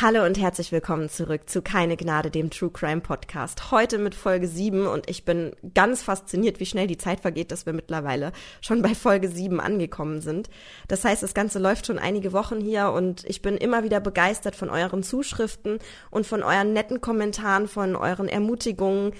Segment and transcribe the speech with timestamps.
[0.00, 3.72] Hallo und herzlich willkommen zurück zu Keine Gnade, dem True Crime Podcast.
[3.72, 7.66] Heute mit Folge 7 und ich bin ganz fasziniert, wie schnell die Zeit vergeht, dass
[7.66, 8.30] wir mittlerweile
[8.60, 10.50] schon bei Folge 7 angekommen sind.
[10.86, 14.54] Das heißt, das Ganze läuft schon einige Wochen hier und ich bin immer wieder begeistert
[14.54, 15.80] von euren Zuschriften
[16.12, 19.14] und von euren netten Kommentaren, von euren Ermutigungen.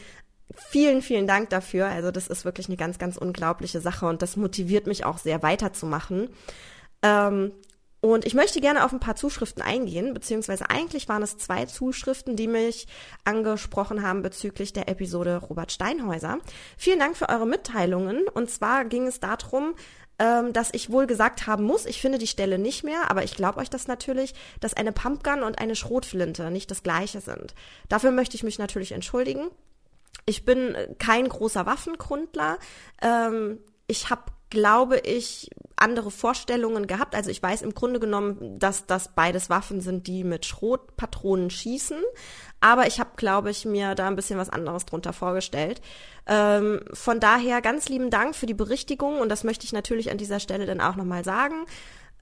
[0.55, 1.89] Vielen, vielen Dank dafür.
[1.89, 5.43] Also das ist wirklich eine ganz, ganz unglaubliche Sache und das motiviert mich auch sehr
[5.43, 6.29] weiterzumachen.
[7.03, 7.51] Ähm,
[8.01, 12.37] und ich möchte gerne auf ein paar Zuschriften eingehen, beziehungsweise eigentlich waren es zwei Zuschriften,
[12.37, 12.87] die mich
[13.25, 16.39] angesprochen haben bezüglich der Episode Robert Steinhäuser.
[16.77, 18.29] Vielen Dank für eure Mitteilungen.
[18.29, 19.75] Und zwar ging es darum,
[20.21, 23.35] ähm, dass ich wohl gesagt haben muss, ich finde die Stelle nicht mehr, aber ich
[23.35, 27.55] glaube euch das natürlich, dass eine Pumpgun und eine Schrotflinte nicht das gleiche sind.
[27.89, 29.49] Dafür möchte ich mich natürlich entschuldigen.
[30.25, 32.59] Ich bin kein großer Waffenkundler.
[33.03, 37.15] Ähm, ich habe glaube ich, andere Vorstellungen gehabt.
[37.15, 41.99] Also ich weiß im Grunde genommen, dass das beides Waffen sind, die mit Schrotpatronen schießen.
[42.61, 45.81] Aber ich habe, glaube ich, mir da ein bisschen was anderes drunter vorgestellt.
[46.27, 50.19] Ähm, von daher ganz lieben Dank für die Berichtigung und das möchte ich natürlich an
[50.19, 51.67] dieser Stelle dann auch nochmal sagen.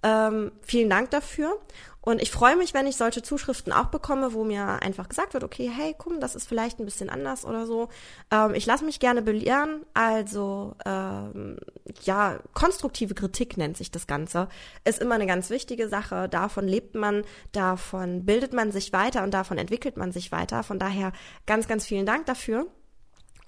[0.02, 1.58] Ähm, vielen Dank dafür.
[2.06, 5.42] Und ich freue mich, wenn ich solche Zuschriften auch bekomme, wo mir einfach gesagt wird,
[5.42, 7.88] okay, hey, komm, das ist vielleicht ein bisschen anders oder so.
[8.30, 9.84] Ähm, ich lasse mich gerne belehren.
[9.92, 11.58] Also ähm,
[12.04, 14.48] ja, konstruktive Kritik nennt sich das Ganze.
[14.84, 16.28] Ist immer eine ganz wichtige Sache.
[16.28, 20.62] Davon lebt man, davon bildet man sich weiter und davon entwickelt man sich weiter.
[20.62, 21.12] Von daher
[21.44, 22.68] ganz, ganz vielen Dank dafür.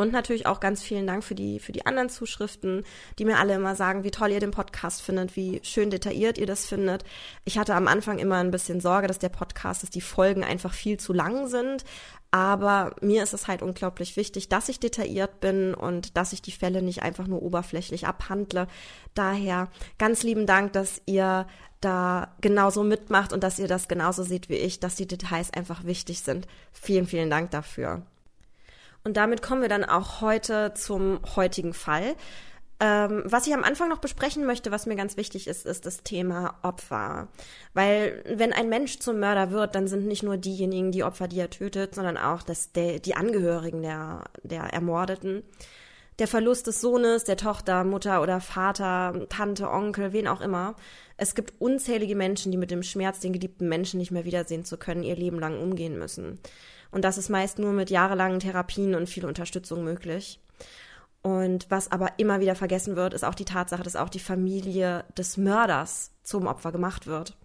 [0.01, 2.85] Und natürlich auch ganz vielen Dank für die, für die anderen Zuschriften,
[3.19, 6.47] die mir alle immer sagen, wie toll ihr den Podcast findet, wie schön detailliert ihr
[6.47, 7.03] das findet.
[7.45, 10.73] Ich hatte am Anfang immer ein bisschen Sorge, dass der Podcast, dass die Folgen einfach
[10.73, 11.85] viel zu lang sind.
[12.31, 16.53] Aber mir ist es halt unglaublich wichtig, dass ich detailliert bin und dass ich die
[16.53, 18.69] Fälle nicht einfach nur oberflächlich abhandle.
[19.15, 21.49] Daher ganz lieben Dank, dass ihr
[21.81, 25.83] da genauso mitmacht und dass ihr das genauso seht wie ich, dass die Details einfach
[25.83, 26.47] wichtig sind.
[26.73, 28.03] Vielen, vielen Dank dafür.
[29.05, 32.17] Und damit kommen wir dann auch heute zum heutigen Fall.
[32.81, 36.05] Ähm, was ich am Anfang noch besprechen möchte, was mir ganz wichtig ist, ist das
[36.05, 37.27] Thema Opfer.
[37.75, 41.41] Weil wenn ein Mensch zum Mörder wird, dann sind nicht nur diejenigen die Opfer, die
[41.41, 45.43] er tötet, sondern auch das, der, die Angehörigen der, der Ermordeten.
[46.21, 50.75] Der Verlust des Sohnes, der Tochter, Mutter oder Vater, Tante, Onkel, wen auch immer.
[51.17, 54.77] Es gibt unzählige Menschen, die mit dem Schmerz, den geliebten Menschen nicht mehr wiedersehen zu
[54.77, 56.41] können, ihr Leben lang umgehen müssen.
[56.91, 60.41] Und das ist meist nur mit jahrelangen Therapien und viel Unterstützung möglich.
[61.23, 65.05] Und was aber immer wieder vergessen wird, ist auch die Tatsache, dass auch die Familie
[65.17, 67.37] des Mörders zum Opfer gemacht wird.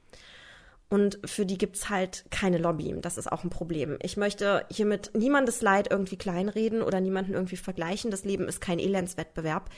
[0.89, 2.93] Und für die gibt's halt keine Lobby.
[3.01, 3.97] Das ist auch ein Problem.
[4.03, 8.11] Ich möchte hiermit niemandes Leid irgendwie kleinreden oder niemanden irgendwie vergleichen.
[8.11, 9.71] Das Leben ist kein Elendswettbewerb.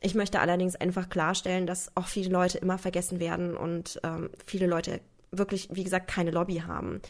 [0.00, 4.66] Ich möchte allerdings einfach klarstellen, dass auch viele Leute immer vergessen werden und ähm, viele
[4.66, 7.00] Leute wirklich, wie gesagt, keine Lobby haben.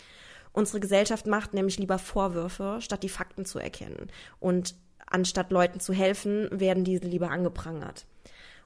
[0.59, 4.11] Unsere Gesellschaft macht nämlich lieber Vorwürfe, statt die Fakten zu erkennen.
[4.41, 4.75] Und
[5.07, 8.07] anstatt Leuten zu helfen, werden diese lieber angeprangert.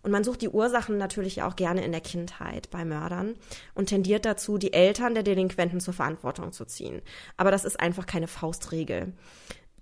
[0.02, 3.34] Und man sucht die Ursachen natürlich auch gerne in der Kindheit bei Mördern
[3.74, 7.02] und tendiert dazu, die Eltern der Delinquenten zur Verantwortung zu ziehen.
[7.36, 9.12] Aber das ist einfach keine Faustregel.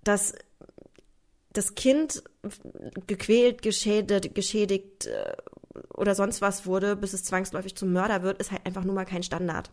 [0.03, 0.35] Dass
[1.53, 2.25] das Kind
[3.07, 5.37] gequält, geschädigt, geschädigt äh,
[5.95, 9.05] oder sonst was wurde, bis es zwangsläufig zum Mörder wird, ist halt einfach nur mal
[9.05, 9.71] kein Standard.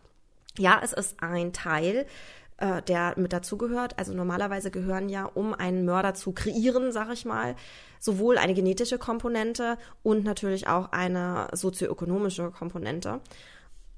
[0.58, 2.06] Ja, es ist ein Teil,
[2.58, 3.98] äh, der mit dazugehört.
[3.98, 7.54] Also normalerweise gehören ja, um einen Mörder zu kreieren, sag ich mal,
[8.00, 13.20] sowohl eine genetische Komponente und natürlich auch eine sozioökonomische Komponente.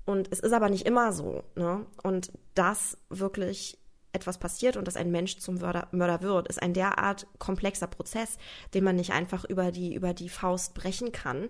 [0.04, 1.44] Und es ist aber nicht immer so.
[1.54, 1.87] Ne?
[2.03, 3.78] Und dass wirklich
[4.12, 8.38] etwas passiert und dass ein Mensch zum Mörder, Mörder wird, ist ein derart komplexer Prozess,
[8.75, 11.49] den man nicht einfach über die, über die Faust brechen kann.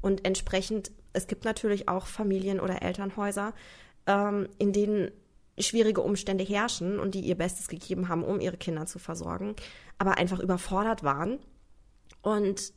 [0.00, 3.54] Und entsprechend, es gibt natürlich auch Familien oder Elternhäuser,
[4.06, 5.10] ähm, in denen
[5.58, 9.54] schwierige Umstände herrschen und die ihr Bestes gegeben haben, um ihre Kinder zu versorgen,
[9.98, 11.38] aber einfach überfordert waren.
[12.22, 12.72] Und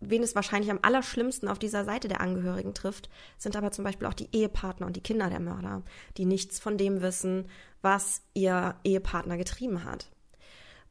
[0.00, 4.06] wen es wahrscheinlich am allerschlimmsten auf dieser Seite der Angehörigen trifft, sind aber zum Beispiel
[4.06, 5.82] auch die Ehepartner und die Kinder der Mörder,
[6.16, 7.48] die nichts von dem wissen,
[7.82, 10.10] was ihr Ehepartner getrieben hat.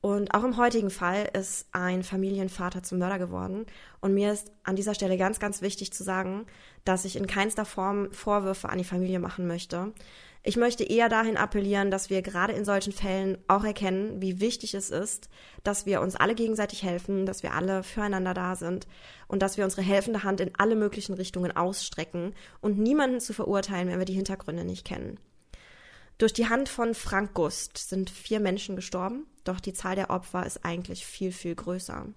[0.01, 3.65] Und auch im heutigen Fall ist ein Familienvater zum Mörder geworden.
[3.99, 6.45] Und mir ist an dieser Stelle ganz, ganz wichtig zu sagen,
[6.85, 9.93] dass ich in keinster Form Vorwürfe an die Familie machen möchte.
[10.43, 14.75] Ich möchte eher dahin appellieren, dass wir gerade in solchen Fällen auch erkennen, wie wichtig
[14.75, 15.29] es ist,
[15.63, 18.87] dass wir uns alle gegenseitig helfen, dass wir alle füreinander da sind
[19.27, 23.89] und dass wir unsere helfende Hand in alle möglichen Richtungen ausstrecken und niemanden zu verurteilen,
[23.89, 25.19] wenn wir die Hintergründe nicht kennen.
[26.17, 30.45] Durch die Hand von Frank Gust sind vier Menschen gestorben, doch die Zahl der Opfer
[30.45, 32.07] ist eigentlich viel, viel größer.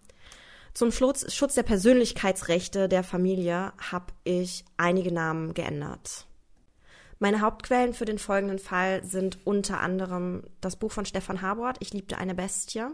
[0.72, 6.26] Zum Schutz, der Persönlichkeitsrechte der Familie habe ich einige Namen geändert.
[7.18, 11.92] Meine Hauptquellen für den folgenden Fall sind unter anderem das Buch von Stefan Habort, Ich
[11.92, 12.86] liebte eine Bestie.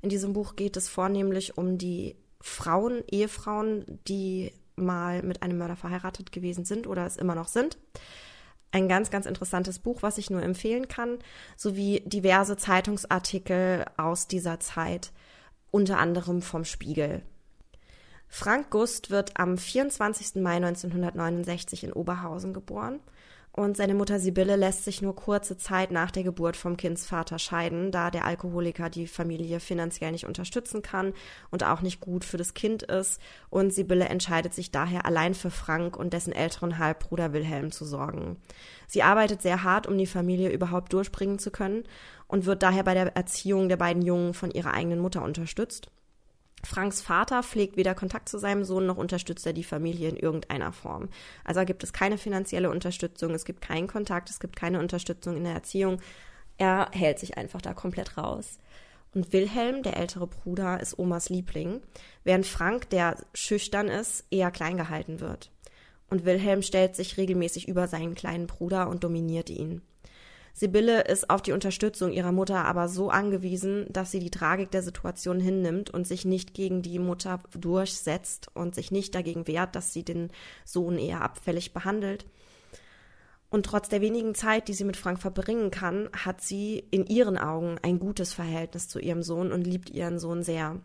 [0.00, 5.76] In diesem Buch geht es vornehmlich um die Frauen, Ehefrauen, die mal mit einem Mörder
[5.76, 7.76] verheiratet gewesen sind oder es immer noch sind.
[8.76, 11.18] Ein ganz, ganz interessantes Buch, was ich nur empfehlen kann,
[11.56, 15.12] sowie diverse Zeitungsartikel aus dieser Zeit,
[15.70, 17.22] unter anderem vom Spiegel.
[18.28, 20.42] Frank Gust wird am 24.
[20.42, 23.00] Mai 1969 in Oberhausen geboren
[23.56, 27.90] und seine Mutter Sibylle lässt sich nur kurze Zeit nach der Geburt vom Kindsvater scheiden,
[27.90, 31.14] da der Alkoholiker die Familie finanziell nicht unterstützen kann
[31.50, 33.18] und auch nicht gut für das Kind ist.
[33.48, 38.36] Und Sibylle entscheidet sich daher allein für Frank und dessen älteren Halbbruder Wilhelm zu sorgen.
[38.86, 41.84] Sie arbeitet sehr hart, um die Familie überhaupt durchbringen zu können
[42.28, 45.88] und wird daher bei der Erziehung der beiden Jungen von ihrer eigenen Mutter unterstützt.
[46.64, 50.72] Franks Vater pflegt weder Kontakt zu seinem Sohn noch unterstützt er die Familie in irgendeiner
[50.72, 51.08] Form.
[51.44, 55.44] Also gibt es keine finanzielle Unterstützung, es gibt keinen Kontakt, es gibt keine Unterstützung in
[55.44, 56.00] der Erziehung.
[56.58, 58.58] Er hält sich einfach da komplett raus.
[59.14, 61.80] Und Wilhelm, der ältere Bruder, ist Omas Liebling,
[62.24, 65.50] während Frank, der schüchtern ist, eher klein gehalten wird.
[66.10, 69.82] Und Wilhelm stellt sich regelmäßig über seinen kleinen Bruder und dominiert ihn.
[70.58, 74.82] Sibylle ist auf die Unterstützung ihrer Mutter aber so angewiesen, dass sie die Tragik der
[74.82, 79.92] Situation hinnimmt und sich nicht gegen die Mutter durchsetzt und sich nicht dagegen wehrt, dass
[79.92, 80.30] sie den
[80.64, 82.24] Sohn eher abfällig behandelt.
[83.50, 87.36] Und trotz der wenigen Zeit, die sie mit Frank verbringen kann, hat sie in ihren
[87.36, 90.80] Augen ein gutes Verhältnis zu ihrem Sohn und liebt ihren Sohn sehr.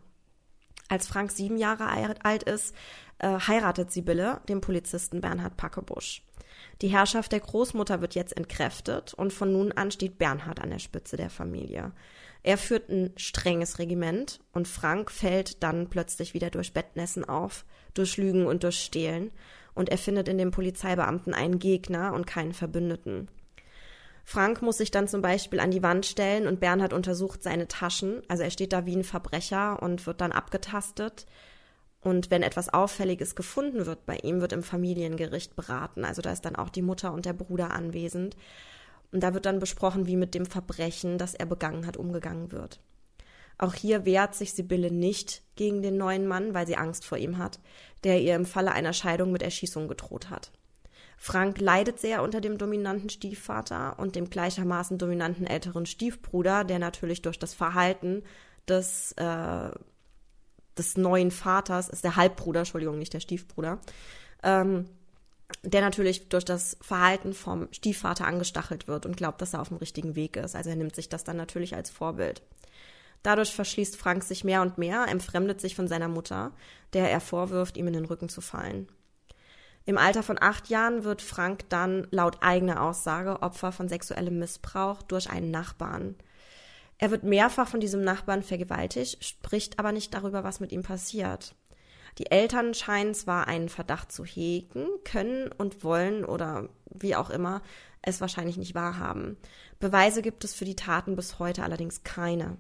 [0.90, 1.88] Als Frank sieben Jahre
[2.26, 2.76] alt ist,
[3.20, 6.24] äh, heiratet Sibylle den Polizisten Bernhard Packebusch.
[6.82, 10.80] Die Herrschaft der Großmutter wird jetzt entkräftet und von nun an steht Bernhard an der
[10.80, 11.92] Spitze der Familie.
[12.44, 18.18] Er führt ein strenges Regiment und Frank fällt dann plötzlich wieder durch Bettnässen auf, durch
[18.18, 19.32] Lügen und durch Stehlen
[19.74, 23.30] und er findet in dem Polizeibeamten einen Gegner und keinen Verbündeten.
[24.24, 28.22] Frank muss sich dann zum Beispiel an die Wand stellen und Bernhard untersucht seine Taschen,
[28.28, 31.26] also er steht da wie ein Verbrecher und wird dann abgetastet.
[32.02, 36.04] Und wenn etwas Auffälliges gefunden wird bei ihm, wird im Familiengericht beraten.
[36.04, 38.36] Also da ist dann auch die Mutter und der Bruder anwesend.
[39.12, 42.80] Und da wird dann besprochen, wie mit dem Verbrechen, das er begangen hat, umgegangen wird.
[43.60, 47.38] Auch hier wehrt sich Sibylle nicht gegen den neuen Mann, weil sie Angst vor ihm
[47.38, 47.60] hat,
[48.04, 50.52] der ihr im Falle einer Scheidung mit Erschießung gedroht hat.
[51.18, 57.22] Frank leidet sehr unter dem dominanten Stiefvater und dem gleichermaßen dominanten älteren Stiefbruder, der natürlich
[57.22, 58.24] durch das Verhalten
[58.68, 59.70] des äh,
[60.78, 63.80] des neuen Vaters, ist der Halbbruder, Entschuldigung, nicht der Stiefbruder,
[64.44, 64.86] ähm,
[65.64, 69.78] der natürlich durch das Verhalten vom Stiefvater angestachelt wird und glaubt, dass er auf dem
[69.78, 70.56] richtigen Weg ist.
[70.56, 72.42] Also er nimmt sich das dann natürlich als Vorbild.
[73.24, 76.52] Dadurch verschließt Frank sich mehr und mehr, entfremdet sich von seiner Mutter,
[76.94, 78.88] der er vorwirft, ihm in den Rücken zu fallen.
[79.86, 85.02] Im Alter von acht Jahren wird Frank dann laut eigener Aussage Opfer von sexuellem Missbrauch
[85.04, 86.16] durch einen Nachbarn.
[87.02, 91.56] Er wird mehrfach von diesem Nachbarn vergewaltigt, spricht aber nicht darüber, was mit ihm passiert.
[92.20, 97.64] Die Eltern scheinen zwar einen Verdacht zu hegen, können und wollen oder wie auch immer
[98.04, 99.38] es wahrscheinlich nicht wahrhaben.
[99.80, 102.58] Beweise gibt es für die Taten bis heute allerdings keine.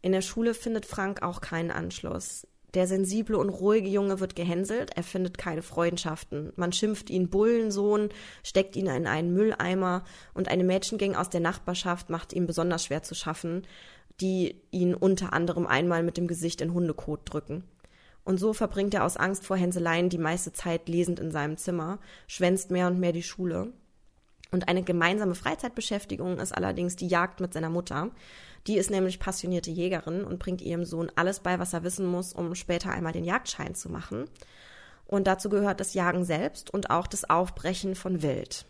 [0.00, 2.46] In der Schule findet Frank auch keinen Anschluss.
[2.74, 6.52] Der sensible und ruhige Junge wird gehänselt, er findet keine Freundschaften.
[6.56, 8.10] Man schimpft ihn Bullensohn,
[8.44, 13.02] steckt ihn in einen Mülleimer und eine Mädchengang aus der Nachbarschaft macht ihm besonders schwer
[13.02, 13.66] zu schaffen,
[14.20, 17.64] die ihn unter anderem einmal mit dem Gesicht in Hundekot drücken.
[18.22, 21.98] Und so verbringt er aus Angst vor Hänseleien die meiste Zeit lesend in seinem Zimmer,
[22.28, 23.72] schwänzt mehr und mehr die Schule.
[24.52, 28.10] Und eine gemeinsame Freizeitbeschäftigung ist allerdings die Jagd mit seiner Mutter.
[28.66, 32.32] Die ist nämlich passionierte Jägerin und bringt ihrem Sohn alles bei, was er wissen muss,
[32.32, 34.26] um später einmal den Jagdschein zu machen.
[35.06, 38.66] Und dazu gehört das Jagen selbst und auch das Aufbrechen von Wild.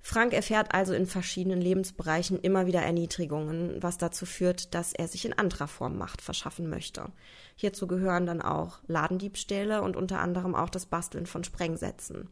[0.00, 5.24] Frank erfährt also in verschiedenen Lebensbereichen immer wieder Erniedrigungen, was dazu führt, dass er sich
[5.24, 7.06] in anderer Form Macht verschaffen möchte.
[7.56, 12.28] Hierzu gehören dann auch Ladendiebstähle und unter anderem auch das Basteln von Sprengsätzen.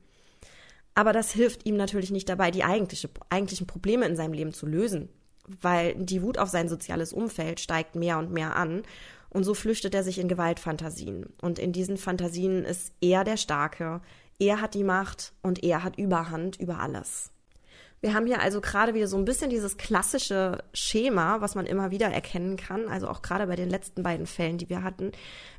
[0.95, 4.67] Aber das hilft ihm natürlich nicht dabei, die eigentliche, eigentlichen Probleme in seinem Leben zu
[4.67, 5.09] lösen
[5.47, 8.83] weil die Wut auf sein soziales Umfeld steigt mehr und mehr an.
[9.31, 11.27] Und so flüchtet er sich in Gewaltfantasien.
[11.41, 14.01] Und in diesen Fantasien ist er der Starke,
[14.39, 17.31] er hat die Macht und er hat Überhand über alles.
[18.03, 21.93] Wir haben hier also gerade wieder so ein bisschen dieses klassische Schema, was man immer
[21.93, 25.13] wieder erkennen kann, also auch gerade bei den letzten beiden Fällen, die wir hatten.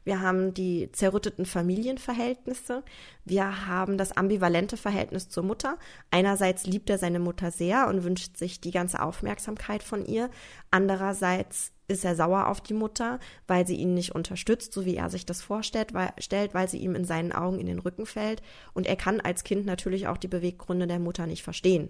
[0.04, 2.84] Wir haben die zerrütteten Familienverhältnisse,
[3.24, 5.78] wir haben das ambivalente Verhältnis zur Mutter.
[6.12, 10.30] Einerseits liebt er seine Mutter sehr und wünscht sich die ganze Aufmerksamkeit von ihr,
[10.70, 15.10] andererseits ist er sauer auf die Mutter, weil sie ihn nicht unterstützt, so wie er
[15.10, 18.42] sich das vorstellt, weil, stellt, weil sie ihm in seinen Augen in den Rücken fällt.
[18.74, 21.90] Und er kann als Kind natürlich auch die Beweggründe der Mutter nicht verstehen.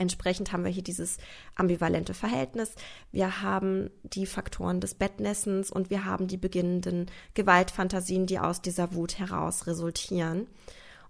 [0.00, 1.18] Entsprechend haben wir hier dieses
[1.56, 2.72] ambivalente Verhältnis.
[3.12, 8.94] Wir haben die Faktoren des Bettnessens und wir haben die beginnenden Gewaltfantasien, die aus dieser
[8.94, 10.46] Wut heraus resultieren.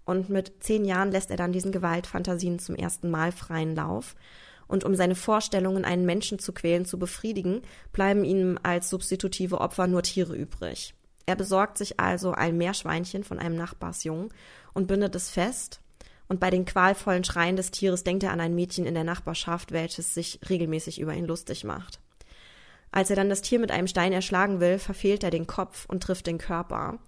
[0.03, 4.17] Und mit zehn Jahren lässt er dann diesen Gewaltfantasien zum ersten Mal freien Lauf.
[4.67, 7.61] Und um seine Vorstellungen, einen Menschen zu quälen, zu befriedigen,
[7.93, 10.95] bleiben ihm als substitutive Opfer nur Tiere übrig.
[11.25, 14.33] Er besorgt sich also ein Meerschweinchen von einem Nachbarsjungen
[14.73, 15.79] und bindet es fest
[16.31, 19.73] und bei den qualvollen Schreien des Tieres denkt er an ein Mädchen in der Nachbarschaft,
[19.73, 21.99] welches sich regelmäßig über ihn lustig macht.
[22.89, 26.01] Als er dann das Tier mit einem Stein erschlagen will, verfehlt er den Kopf und
[26.01, 26.99] trifft den Körper.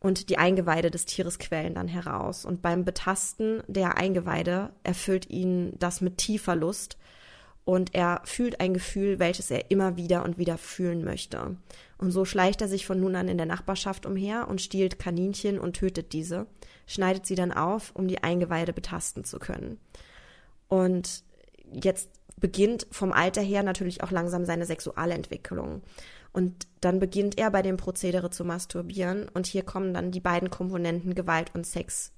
[0.00, 2.44] Und die Eingeweide des Tieres quellen dann heraus.
[2.44, 6.98] Und beim Betasten der Eingeweide erfüllt ihn das mit tiefer Lust.
[7.64, 11.54] Und er fühlt ein Gefühl, welches er immer wieder und wieder fühlen möchte.
[12.00, 15.58] Und so schleicht er sich von nun an in der Nachbarschaft umher und stiehlt Kaninchen
[15.58, 16.46] und tötet diese
[16.90, 19.78] schneidet sie dann auf, um die Eingeweide betasten zu können.
[20.66, 21.22] Und
[21.72, 25.82] jetzt beginnt vom Alter her natürlich auch langsam seine Sexualentwicklung.
[26.32, 29.28] Und dann beginnt er bei dem Prozedere zu masturbieren.
[29.28, 32.12] Und hier kommen dann die beiden Komponenten Gewalt und Sex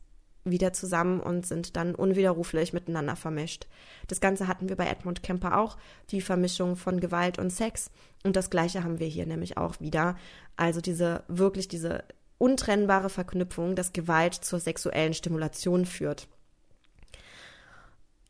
[0.44, 3.66] wieder zusammen und sind dann unwiderruflich miteinander vermischt.
[4.08, 5.76] Das Ganze hatten wir bei Edmund Kemper auch,
[6.10, 7.90] die Vermischung von Gewalt und Sex.
[8.24, 10.16] Und das Gleiche haben wir hier nämlich auch wieder.
[10.56, 12.04] Also diese, wirklich diese
[12.38, 16.26] untrennbare Verknüpfung, dass Gewalt zur sexuellen Stimulation führt.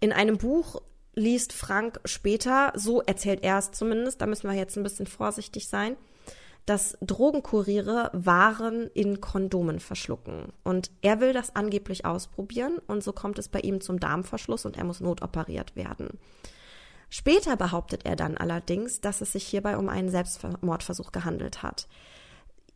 [0.01, 0.83] In einem Buch
[1.15, 5.69] liest Frank später, so erzählt er es zumindest, da müssen wir jetzt ein bisschen vorsichtig
[5.69, 5.97] sein,
[6.67, 10.53] dass Drogenkuriere Waren in Kondomen verschlucken.
[10.63, 14.77] Und er will das angeblich ausprobieren und so kommt es bei ihm zum Darmverschluss und
[14.77, 16.19] er muss notoperiert werden.
[17.09, 21.87] Später behauptet er dann allerdings, dass es sich hierbei um einen Selbstmordversuch gehandelt hat.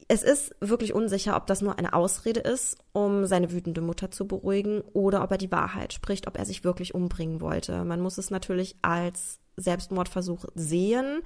[0.08, 4.28] Es ist wirklich unsicher, ob das nur eine Ausrede ist, um seine wütende Mutter zu
[4.28, 7.82] beruhigen, oder ob er die Wahrheit spricht, ob er sich wirklich umbringen wollte.
[7.84, 11.22] Man muss es natürlich als Selbstmordversuch sehen,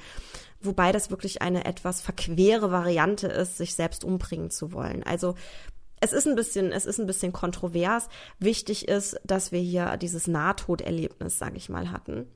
[0.61, 5.03] wobei das wirklich eine etwas verquere Variante ist, sich selbst umbringen zu wollen.
[5.03, 5.35] Also
[6.01, 8.09] es ist ein bisschen, es ist ein bisschen kontrovers.
[8.39, 12.27] Wichtig ist, dass wir hier dieses Nahtoderlebnis, sage ich mal, hatten.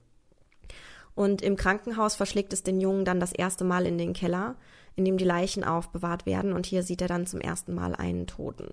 [1.15, 4.57] Und im Krankenhaus verschlägt es den Jungen dann das erste Mal in den Keller
[4.97, 8.27] in dem die Leichen aufbewahrt werden und hier sieht er dann zum ersten Mal einen
[8.27, 8.69] Toten.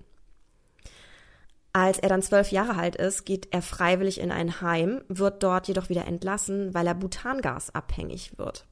[1.73, 5.67] Als er dann zwölf Jahre alt ist, geht er freiwillig in ein Heim, wird dort
[5.67, 8.65] jedoch wieder entlassen, weil er Butangas abhängig wird.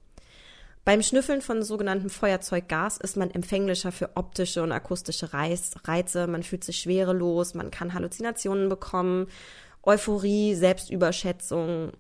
[0.84, 6.64] Beim Schnüffeln von sogenanntem Feuerzeuggas ist man empfänglicher für optische und akustische Reize, man fühlt
[6.64, 9.28] sich schwerelos, man kann Halluzinationen bekommen,
[9.84, 11.92] Euphorie, Selbstüberschätzung,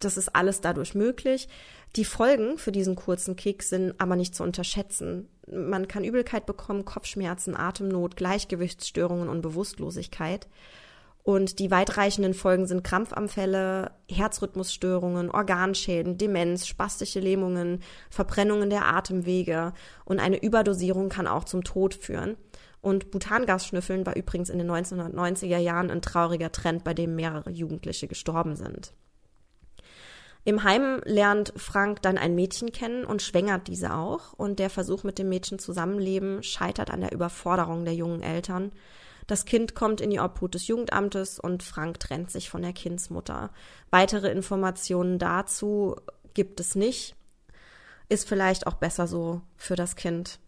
[0.00, 1.48] das ist alles dadurch möglich.
[1.96, 5.28] Die Folgen für diesen kurzen Kick sind aber nicht zu unterschätzen.
[5.52, 10.48] Man kann Übelkeit bekommen, Kopfschmerzen, Atemnot, Gleichgewichtsstörungen und Bewusstlosigkeit.
[11.22, 20.18] Und die weitreichenden Folgen sind Krampfanfälle, Herzrhythmusstörungen, Organschäden, Demenz, spastische Lähmungen, Verbrennungen der Atemwege und
[20.18, 22.36] eine Überdosierung kann auch zum Tod führen.
[22.80, 28.08] Und Butangasschnüffeln war übrigens in den 1990er Jahren ein trauriger Trend, bei dem mehrere Jugendliche
[28.08, 28.94] gestorben sind.
[30.44, 34.32] Im Heim lernt Frank dann ein Mädchen kennen und schwängert diese auch.
[34.32, 38.72] Und der Versuch mit dem Mädchen zusammenleben scheitert an der Überforderung der jungen Eltern.
[39.26, 43.50] Das Kind kommt in die Obhut des Jugendamtes und Frank trennt sich von der Kindsmutter.
[43.90, 45.96] Weitere Informationen dazu
[46.34, 47.14] gibt es nicht.
[48.08, 50.40] Ist vielleicht auch besser so für das Kind.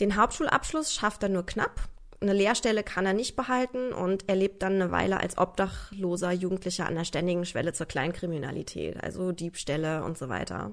[0.00, 1.88] Den Hauptschulabschluss schafft er nur knapp
[2.24, 6.86] eine Lehrstelle kann er nicht behalten und er lebt dann eine Weile als obdachloser Jugendlicher
[6.86, 10.72] an der ständigen Schwelle zur Kleinkriminalität, also Diebstähle und so weiter.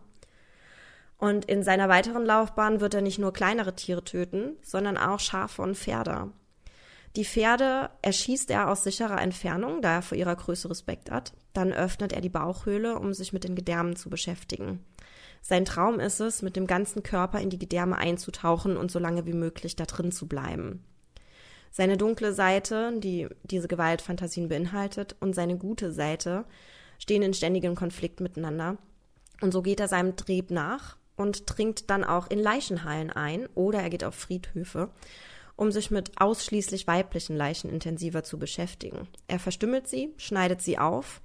[1.17, 5.62] Und in seiner weiteren Laufbahn wird er nicht nur kleinere Tiere töten, sondern auch Schafe
[5.62, 6.31] und Pferde.
[7.15, 11.34] Die Pferde erschießt er aus sicherer Entfernung, da er vor ihrer Größe Respekt hat.
[11.53, 14.84] Dann öffnet er die Bauchhöhle, um sich mit den Gedärmen zu beschäftigen.
[15.41, 19.25] Sein Traum ist es, mit dem ganzen Körper in die Gedärme einzutauchen und so lange
[19.25, 20.84] wie möglich da drin zu bleiben.
[21.72, 26.46] Seine dunkle Seite, die diese Gewaltfantasien beinhaltet, und seine gute Seite
[27.00, 28.78] stehen in ständigem Konflikt miteinander.
[29.42, 33.80] Und so geht er seinem Trieb nach und dringt dann auch in Leichenhallen ein oder
[33.80, 34.90] er geht auf Friedhöfe.
[35.56, 39.08] um sich mit ausschließlich weiblichen Leichen intensiver zu beschäftigen.
[39.28, 41.22] Er verstümmelt sie, schneidet sie auf,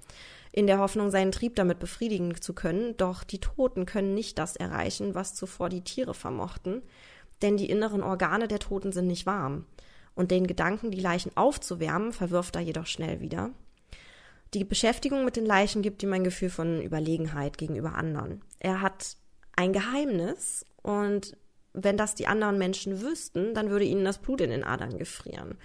[0.53, 4.55] in der Hoffnung, seinen Trieb damit befriedigen zu können, doch die Toten können nicht das
[4.57, 6.83] erreichen, was zuvor die Tiere vermochten,
[7.41, 9.65] denn die inneren Organe der Toten sind nicht warm.
[10.17, 13.51] Und den Gedanken, die Leichen aufzuwärmen, verwirft er jedoch schnell wieder.
[14.55, 18.43] Die Beschäftigung mit den Leichen gibt ihm ein Gefühl von Überlegenheit gegenüber anderen.
[18.59, 19.17] Er hat
[19.55, 21.37] ein Geheimnis und
[21.75, 25.59] wenn das die anderen Menschen wüssten, dann würde ihnen das Blut in den Adern gefrieren.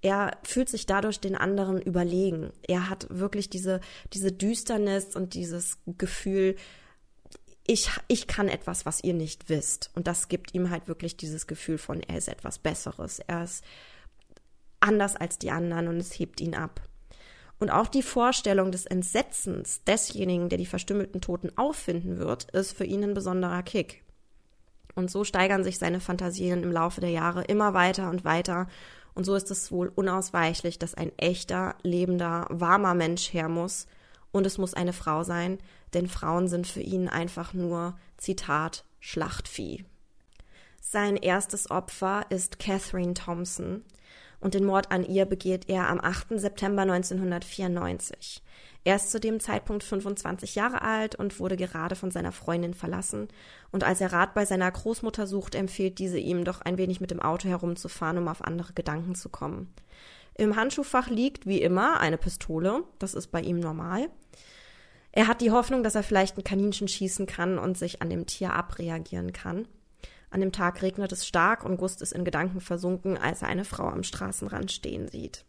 [0.00, 2.52] Er fühlt sich dadurch den anderen überlegen.
[2.68, 3.80] Er hat wirklich diese,
[4.12, 6.54] diese Düsternis und dieses Gefühl,
[7.68, 9.90] ich, ich kann etwas, was ihr nicht wisst.
[9.94, 13.18] Und das gibt ihm halt wirklich dieses Gefühl von, er ist etwas Besseres.
[13.20, 13.62] Er ist
[14.80, 16.80] anders als die anderen und es hebt ihn ab.
[17.60, 22.84] Und auch die Vorstellung des Entsetzens desjenigen, der die verstümmelten Toten auffinden wird, ist für
[22.84, 24.02] ihn ein besonderer Kick.
[24.94, 28.66] Und so steigern sich seine Fantasien im Laufe der Jahre immer weiter und weiter.
[29.14, 33.86] Und so ist es wohl unausweichlich, dass ein echter, lebender, warmer Mensch her muss.
[34.30, 35.58] Und es muss eine Frau sein,
[35.94, 39.84] denn Frauen sind für ihn einfach nur, Zitat, Schlachtvieh.
[40.80, 43.84] Sein erstes Opfer ist Catherine Thompson
[44.40, 46.38] und den Mord an ihr begeht er am 8.
[46.38, 48.42] September 1994.
[48.84, 53.28] Er ist zu dem Zeitpunkt 25 Jahre alt und wurde gerade von seiner Freundin verlassen.
[53.70, 57.10] Und als er Rat bei seiner Großmutter sucht, empfiehlt diese ihm doch ein wenig mit
[57.10, 59.74] dem Auto herumzufahren, um auf andere Gedanken zu kommen.
[60.38, 62.84] Im Handschuhfach liegt, wie immer, eine Pistole.
[63.00, 64.08] Das ist bei ihm normal.
[65.10, 68.24] Er hat die Hoffnung, dass er vielleicht ein Kaninchen schießen kann und sich an dem
[68.24, 69.66] Tier abreagieren kann.
[70.30, 73.64] An dem Tag regnet es stark und Gust ist in Gedanken versunken, als er eine
[73.64, 75.44] Frau am Straßenrand stehen sieht.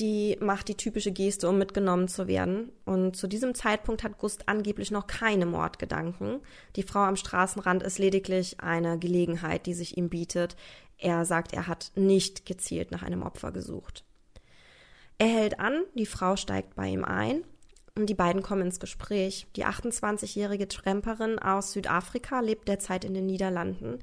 [0.00, 2.72] Die macht die typische Geste, um mitgenommen zu werden.
[2.84, 6.40] Und zu diesem Zeitpunkt hat Gust angeblich noch keine Mordgedanken.
[6.74, 10.56] Die Frau am Straßenrand ist lediglich eine Gelegenheit, die sich ihm bietet.
[10.98, 14.04] Er sagt, er hat nicht gezielt nach einem Opfer gesucht.
[15.18, 17.44] Er hält an, die Frau steigt bei ihm ein
[17.96, 19.46] und die beiden kommen ins Gespräch.
[19.54, 24.00] Die 28-jährige Tramperin aus Südafrika lebt derzeit in den Niederlanden,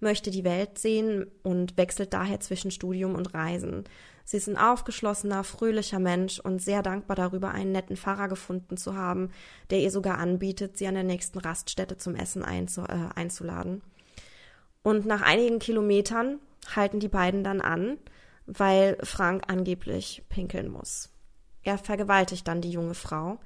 [0.00, 3.84] möchte die Welt sehen und wechselt daher zwischen Studium und Reisen.
[4.24, 8.96] Sie ist ein aufgeschlossener, fröhlicher Mensch und sehr dankbar darüber, einen netten Pfarrer gefunden zu
[8.96, 9.30] haben,
[9.68, 13.82] der ihr sogar anbietet, sie an der nächsten Raststätte zum Essen einzu äh, einzuladen.
[14.82, 16.38] Und nach einigen Kilometern
[16.74, 17.98] halten die beiden dann an,
[18.46, 21.10] weil Frank angeblich pinkeln muss.
[21.62, 23.38] Er vergewaltigt dann die junge Frau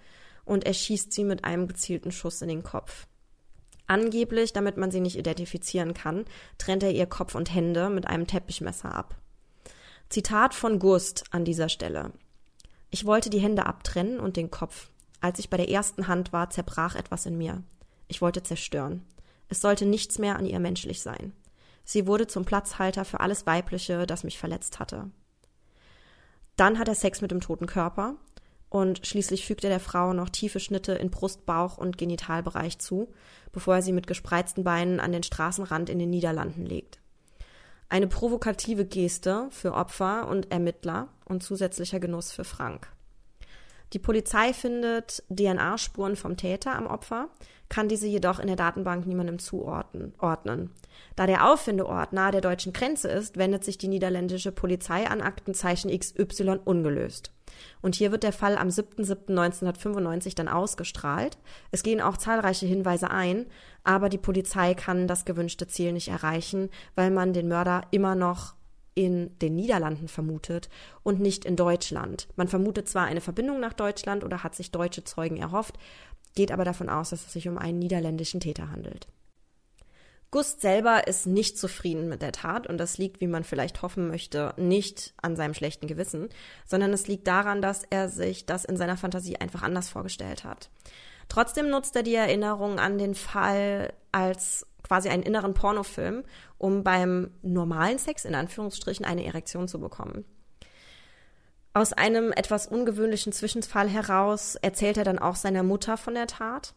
[0.45, 3.07] und erschießt sie mit einem gezielten Schuss in den Kopf.
[3.87, 6.25] Angeblich, damit man sie nicht identifizieren kann,
[6.59, 9.17] trennt er ihr Kopf und Hände mit einem Teppichmesser ab.
[10.09, 12.13] Zitat von Gust an dieser Stelle.
[12.91, 14.89] Ich wollte die Hände abtrennen und den Kopf.
[15.21, 17.63] Als ich bei der ersten Hand war, zerbrach etwas in mir.
[18.07, 19.05] Ich wollte zerstören.
[19.51, 21.35] Es sollte nichts mehr an ihr menschlich sein.
[21.85, 25.11] Sie wurde zum Platzhalter für alles Weibliche, das mich verletzt hatte.
[26.57, 28.17] Dann hat er Sex mit dem toten Körper
[28.71, 33.13] und schließlich fügt er der Frau noch tiefe Schnitte in Brust, Bauch und Genitalbereich zu,
[33.53, 36.99] bevor er sie mit gespreizten Beinen an den Straßenrand in den Niederlanden legt.
[37.91, 42.93] Eine provokative Geste für Opfer und Ermittler und zusätzlicher Genuss für Frank.
[43.93, 47.29] Die Polizei findet DNA-Spuren vom Täter am Opfer,
[47.69, 50.13] kann diese jedoch in der Datenbank niemandem zuordnen.
[51.17, 55.91] Da der Auffindeort nahe der deutschen Grenze ist, wendet sich die niederländische Polizei an Aktenzeichen
[55.97, 57.33] XY ungelöst.
[57.81, 61.39] Und hier wird der Fall am 7.7.1995 dann ausgestrahlt.
[61.71, 63.47] Es gehen auch zahlreiche Hinweise ein,
[63.85, 68.55] aber die Polizei kann das gewünschte Ziel nicht erreichen, weil man den Mörder immer noch
[68.99, 70.69] in den Niederlanden vermutet
[71.05, 72.27] und nicht in Deutschland.
[72.35, 75.79] Man vermutet zwar eine Verbindung nach Deutschland oder hat sich deutsche Zeugen erhofft,
[76.35, 79.07] geht aber davon aus, dass es sich um einen niederländischen Täter handelt.
[80.33, 84.09] Gust selber ist nicht zufrieden mit der Tat und das liegt, wie man vielleicht hoffen
[84.09, 86.29] möchte, nicht an seinem schlechten Gewissen,
[86.67, 90.71] sondern es liegt daran, dass er sich das in seiner Fantasie einfach anders vorgestellt hat.
[91.29, 96.25] Trotzdem nutzt er die Erinnerung an den Fall als quasi einen inneren Pornofilm,
[96.57, 100.25] um beim normalen Sex in Anführungsstrichen eine Erektion zu bekommen.
[101.75, 106.75] Aus einem etwas ungewöhnlichen Zwischenfall heraus erzählt er dann auch seiner Mutter von der Tat.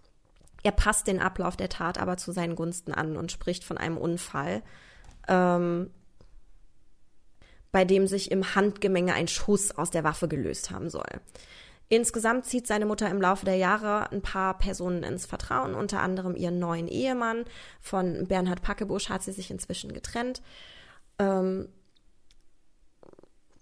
[0.64, 3.98] Er passt den Ablauf der Tat aber zu seinen Gunsten an und spricht von einem
[3.98, 4.62] Unfall,
[5.28, 5.90] ähm,
[7.72, 11.10] bei dem sich im Handgemenge ein Schuss aus der Waffe gelöst haben soll.
[11.92, 16.38] Insgesamt zieht seine Mutter im Laufe der Jahre ein paar Personen ins Vertrauen, unter anderem
[16.38, 17.44] ihren neuen Ehemann.
[17.82, 20.42] Von Bernhard Packebusch hat sie sich inzwischen getrennt.
[21.20, 21.68] Ähm,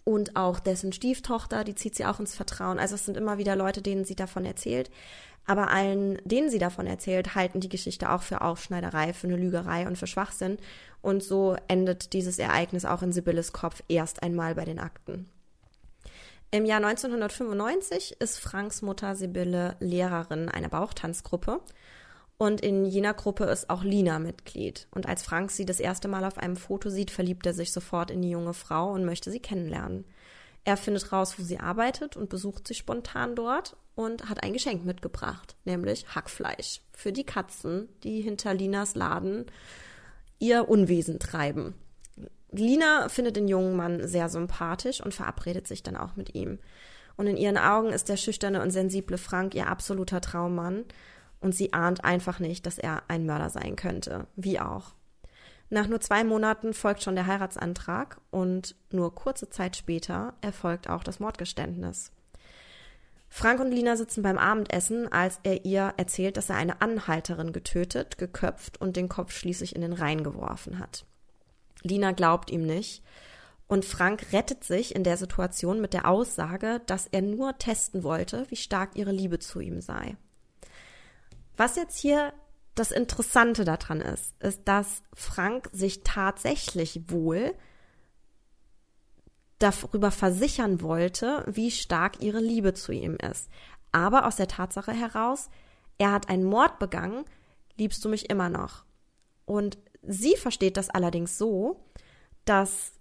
[0.04, 2.78] und auch dessen Stieftochter, die zieht sie auch ins Vertrauen.
[2.78, 4.92] Also es sind immer wieder Leute, denen sie davon erzählt.
[5.48, 9.88] Aber allen, denen sie davon erzählt, halten die Geschichte auch für Aufschneiderei, für eine Lügerei
[9.88, 10.60] und für Schwachsinn.
[11.02, 15.28] Und so endet dieses Ereignis auch in Sibylles Kopf erst einmal bei den Akten.
[16.52, 21.62] Im Jahr 1995 ist Franks Mutter Sibylle Lehrerin einer Bauchtanzgruppe.
[22.40, 24.88] Und in jener Gruppe ist auch Lina Mitglied.
[24.90, 28.10] Und als Frank sie das erste Mal auf einem Foto sieht, verliebt er sich sofort
[28.10, 30.06] in die junge Frau und möchte sie kennenlernen.
[30.64, 34.84] Er findet raus, wo sie arbeitet und besucht sie spontan dort und hat ein Geschenk
[34.86, 39.46] mitgebracht, nämlich Hackfleisch für die Katzen, die hinter Linas Laden
[40.40, 41.76] ihr Unwesen treiben.
[42.52, 46.60] Lina findet den jungen Mann sehr sympathisch und verabredet sich dann auch mit ihm.
[47.16, 50.86] Und in ihren Augen ist der schüchterne und sensible Frank ihr absoluter Traummann
[51.42, 54.94] und sie ahnt einfach nicht, dass er ein Mörder sein könnte, wie auch.
[55.70, 61.04] Nach nur zwei Monaten folgt schon der Heiratsantrag und nur kurze Zeit später erfolgt auch
[61.04, 62.12] das Mordgeständnis.
[63.32, 68.18] Frank und Lina sitzen beim Abendessen, als er ihr erzählt, dass er eine Anhalterin getötet,
[68.18, 71.06] geköpft und den Kopf schließlich in den Rhein geworfen hat.
[71.84, 73.04] Lina glaubt ihm nicht
[73.68, 78.46] und Frank rettet sich in der Situation mit der Aussage, dass er nur testen wollte,
[78.50, 80.18] wie stark ihre Liebe zu ihm sei.
[81.56, 82.34] Was jetzt hier
[82.74, 87.54] das Interessante daran ist, ist, dass Frank sich tatsächlich wohl
[89.60, 93.50] darüber versichern wollte, wie stark ihre Liebe zu ihm ist.
[93.92, 95.50] Aber aus der Tatsache heraus,
[95.98, 97.26] er hat einen Mord begangen,
[97.78, 98.86] liebst du mich immer noch.
[99.46, 101.84] Und sie versteht das allerdings so,
[102.46, 102.94] dass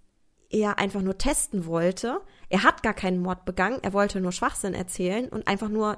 [0.49, 2.21] er einfach nur testen wollte.
[2.49, 5.97] Er hat gar keinen Mord begangen, er wollte nur Schwachsinn erzählen und einfach nur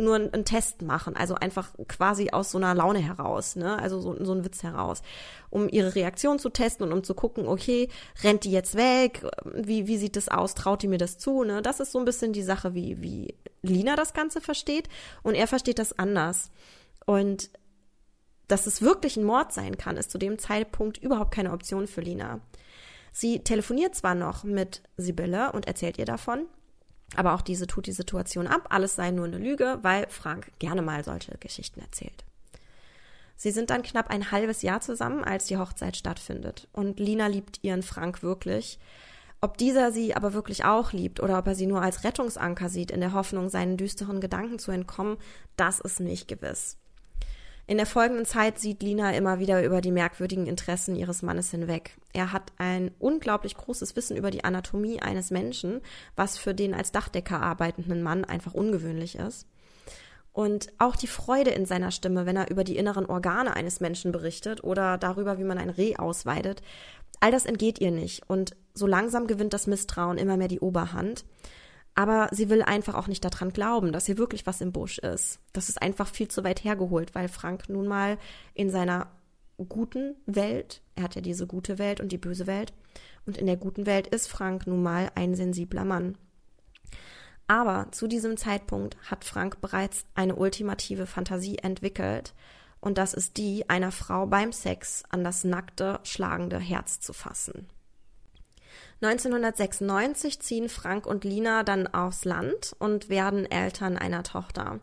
[0.00, 4.16] nur einen Test machen, also einfach quasi aus so einer Laune heraus, ne, also so,
[4.24, 5.02] so ein Witz heraus,
[5.50, 7.88] um ihre Reaktion zu testen und um zu gucken, okay,
[8.22, 11.60] rennt die jetzt weg, wie, wie sieht das aus, traut die mir das zu, ne,
[11.60, 14.88] das ist so ein bisschen die Sache, wie, wie Lina das Ganze versteht.
[15.22, 16.50] Und er versteht das anders.
[17.06, 17.50] Und
[18.50, 22.00] dass es wirklich ein Mord sein kann, ist zu dem Zeitpunkt überhaupt keine Option für
[22.00, 22.40] Lina.
[23.12, 26.46] Sie telefoniert zwar noch mit Sibylle und erzählt ihr davon,
[27.16, 28.68] aber auch diese tut die Situation ab.
[28.70, 32.24] Alles sei nur eine Lüge, weil Frank gerne mal solche Geschichten erzählt.
[33.36, 36.68] Sie sind dann knapp ein halbes Jahr zusammen, als die Hochzeit stattfindet.
[36.72, 38.78] Und Lina liebt ihren Frank wirklich.
[39.40, 42.90] Ob dieser sie aber wirklich auch liebt oder ob er sie nur als Rettungsanker sieht,
[42.90, 45.16] in der Hoffnung, seinen düsteren Gedanken zu entkommen,
[45.56, 46.79] das ist nicht gewiss.
[47.70, 51.96] In der folgenden Zeit sieht Lina immer wieder über die merkwürdigen Interessen ihres Mannes hinweg.
[52.12, 55.80] Er hat ein unglaublich großes Wissen über die Anatomie eines Menschen,
[56.16, 59.46] was für den als Dachdecker arbeitenden Mann einfach ungewöhnlich ist.
[60.32, 64.10] Und auch die Freude in seiner Stimme, wenn er über die inneren Organe eines Menschen
[64.10, 66.62] berichtet oder darüber, wie man ein Reh ausweidet,
[67.20, 68.28] all das entgeht ihr nicht.
[68.28, 71.24] Und so langsam gewinnt das Misstrauen immer mehr die Oberhand.
[72.00, 75.38] Aber sie will einfach auch nicht daran glauben, dass hier wirklich was im Busch ist.
[75.52, 78.16] Das ist einfach viel zu weit hergeholt, weil Frank nun mal
[78.54, 79.08] in seiner
[79.68, 82.72] guten Welt, er hat ja diese gute Welt und die böse Welt,
[83.26, 86.16] und in der guten Welt ist Frank nun mal ein sensibler Mann.
[87.46, 92.32] Aber zu diesem Zeitpunkt hat Frank bereits eine ultimative Fantasie entwickelt,
[92.80, 97.68] und das ist die, einer Frau beim Sex an das nackte, schlagende Herz zu fassen.
[99.02, 104.80] 1996 ziehen Frank und Lina dann aufs Land und werden Eltern einer Tochter.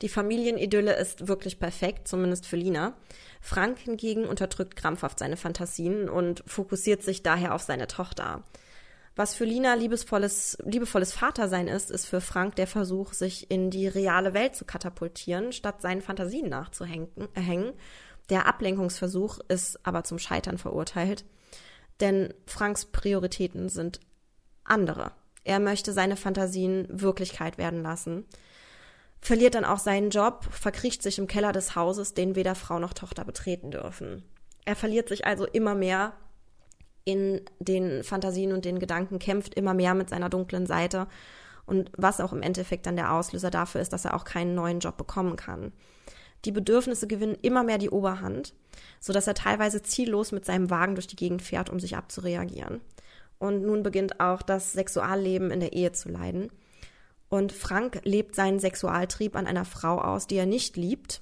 [0.00, 2.94] Die Familienidylle ist wirklich perfekt, zumindest für Lina.
[3.40, 8.42] Frank hingegen unterdrückt krampfhaft seine Fantasien und fokussiert sich daher auf seine Tochter.
[9.16, 13.88] Was für Lina liebesvolles, liebevolles Vatersein ist, ist für Frank der Versuch, sich in die
[13.88, 17.72] reale Welt zu katapultieren, statt seinen Fantasien nachzuhängen.
[18.30, 21.24] Der Ablenkungsversuch ist aber zum Scheitern verurteilt.
[22.00, 24.00] Denn Franks Prioritäten sind
[24.64, 25.12] andere.
[25.44, 28.26] Er möchte seine Fantasien Wirklichkeit werden lassen,
[29.20, 32.92] verliert dann auch seinen Job, verkriecht sich im Keller des Hauses, den weder Frau noch
[32.92, 34.22] Tochter betreten dürfen.
[34.64, 36.12] Er verliert sich also immer mehr
[37.04, 41.06] in den Fantasien und den Gedanken, kämpft immer mehr mit seiner dunklen Seite
[41.64, 44.80] und was auch im Endeffekt dann der Auslöser dafür ist, dass er auch keinen neuen
[44.80, 45.72] Job bekommen kann.
[46.44, 48.54] Die Bedürfnisse gewinnen immer mehr die Oberhand,
[49.00, 52.80] sodass er teilweise ziellos mit seinem Wagen durch die Gegend fährt, um sich abzureagieren.
[53.38, 56.50] Und nun beginnt auch das Sexualleben in der Ehe zu leiden.
[57.28, 61.20] Und Frank lebt seinen Sexualtrieb an einer Frau aus, die er nicht liebt.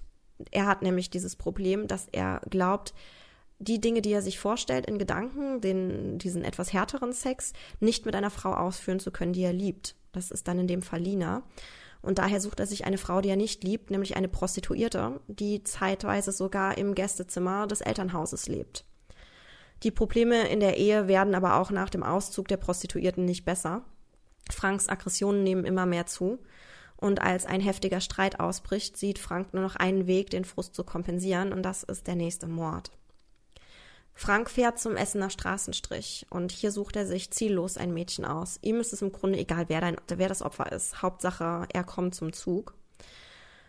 [0.50, 2.94] Er hat nämlich dieses Problem, dass er glaubt,
[3.58, 8.14] die Dinge, die er sich vorstellt in Gedanken, den, diesen etwas härteren Sex, nicht mit
[8.14, 9.96] einer Frau ausführen zu können, die er liebt.
[10.12, 11.42] Das ist dann in dem Fall Lina.
[12.02, 15.62] Und daher sucht er sich eine Frau, die er nicht liebt, nämlich eine Prostituierte, die
[15.64, 18.84] zeitweise sogar im Gästezimmer des Elternhauses lebt.
[19.82, 23.82] Die Probleme in der Ehe werden aber auch nach dem Auszug der Prostituierten nicht besser.
[24.50, 26.38] Franks Aggressionen nehmen immer mehr zu.
[26.96, 30.82] Und als ein heftiger Streit ausbricht, sieht Frank nur noch einen Weg, den Frust zu
[30.82, 32.90] kompensieren, und das ist der nächste Mord.
[34.18, 38.58] Frank fährt zum Essener Straßenstrich und hier sucht er sich ziellos ein Mädchen aus.
[38.62, 41.02] Ihm ist es im Grunde egal, wer, dein, wer das Opfer ist.
[41.02, 42.72] Hauptsache, er kommt zum Zug.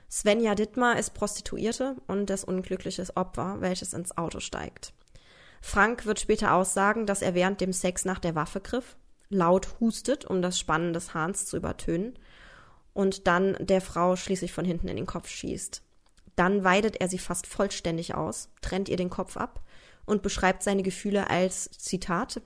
[0.10, 4.94] Svenja Dittmar ist Prostituierte und das unglückliche Opfer, welches ins Auto steigt.
[5.62, 8.96] Frank wird später aussagen, dass er während dem Sex nach der Waffe griff,
[9.28, 12.18] laut hustet, um das Spannen des Hahns zu übertönen,
[12.94, 15.84] und dann der Frau schließlich von hinten in den Kopf schießt.
[16.38, 19.62] Dann weidet er sie fast vollständig aus, trennt ihr den Kopf ab
[20.08, 22.42] und beschreibt seine Gefühle als Zitat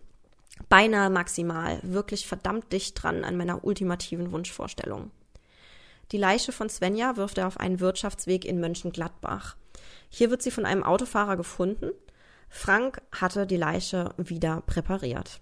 [0.68, 5.12] beinahe maximal, wirklich verdammt dicht dran an meiner ultimativen Wunschvorstellung.
[6.12, 9.56] Die Leiche von Svenja wirft er auf einen Wirtschaftsweg in Mönchengladbach.
[10.10, 11.92] Hier wird sie von einem Autofahrer gefunden.
[12.50, 15.40] Frank hatte die Leiche wieder präpariert.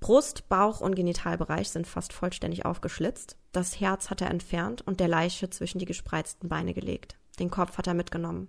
[0.00, 3.36] Brust, Bauch und Genitalbereich sind fast vollständig aufgeschlitzt.
[3.52, 7.16] Das Herz hat er entfernt und der Leiche zwischen die gespreizten Beine gelegt.
[7.38, 8.48] Den Kopf hat er mitgenommen.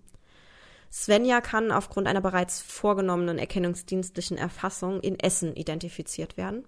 [0.96, 6.64] Svenja kann aufgrund einer bereits vorgenommenen erkennungsdienstlichen Erfassung in Essen identifiziert werden.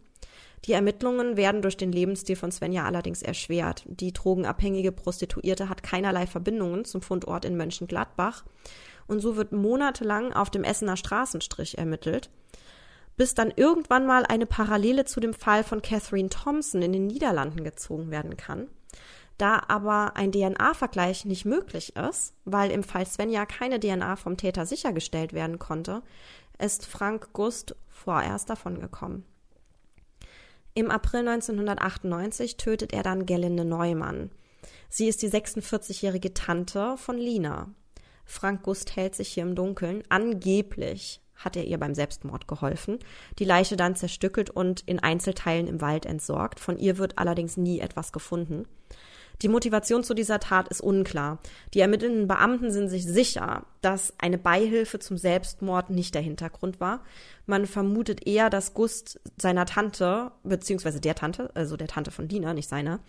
[0.66, 3.86] Die Ermittlungen werden durch den Lebensstil von Svenja allerdings erschwert.
[3.88, 8.44] Die drogenabhängige Prostituierte hat keinerlei Verbindungen zum Fundort in Mönchengladbach
[9.08, 12.30] und so wird monatelang auf dem Essener Straßenstrich ermittelt,
[13.16, 17.64] bis dann irgendwann mal eine Parallele zu dem Fall von Catherine Thompson in den Niederlanden
[17.64, 18.68] gezogen werden kann.
[19.38, 24.66] Da aber ein DNA-Vergleich nicht möglich ist, weil im Fall Svenja keine DNA vom Täter
[24.66, 26.02] sichergestellt werden konnte,
[26.58, 29.26] ist Frank Gust vorerst davongekommen.
[30.74, 34.32] Im April 1998 tötet er dann Gelinde Neumann.
[34.90, 37.70] Sie ist die 46-jährige Tante von Lina.
[38.26, 40.04] Frank Gust hält sich hier im Dunkeln.
[40.10, 43.00] Angeblich hat er ihr beim Selbstmord geholfen,
[43.40, 46.60] die Leiche dann zerstückelt und in Einzelteilen im Wald entsorgt.
[46.60, 48.66] Von ihr wird allerdings nie etwas gefunden.
[49.42, 51.40] Die Motivation zu dieser Tat ist unklar.
[51.74, 57.04] Die ermittelnden Beamten sind sich sicher, dass eine Beihilfe zum Selbstmord nicht der Hintergrund war.
[57.46, 62.54] Man vermutet eher, dass Gust seiner Tante, beziehungsweise der Tante, also der Tante von Lina,
[62.54, 63.00] nicht seiner,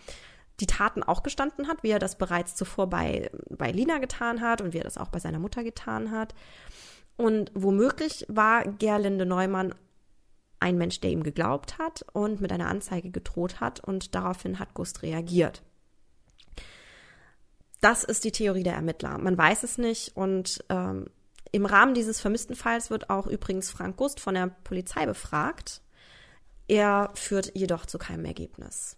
[0.60, 4.60] die Taten auch gestanden hat, wie er das bereits zuvor bei, bei Lina getan hat
[4.60, 6.34] und wie er das auch bei seiner Mutter getan hat.
[7.16, 9.74] Und womöglich war Gerlinde Neumann
[10.60, 14.74] ein Mensch, der ihm geglaubt hat und mit einer Anzeige gedroht hat und daraufhin hat
[14.74, 15.62] Gust reagiert.
[17.80, 19.18] Das ist die Theorie der Ermittler.
[19.18, 21.06] Man weiß es nicht und ähm,
[21.52, 25.80] im Rahmen dieses vermissten Falls wird auch übrigens Frank Gust von der Polizei befragt.
[26.66, 28.96] Er führt jedoch zu keinem Ergebnis.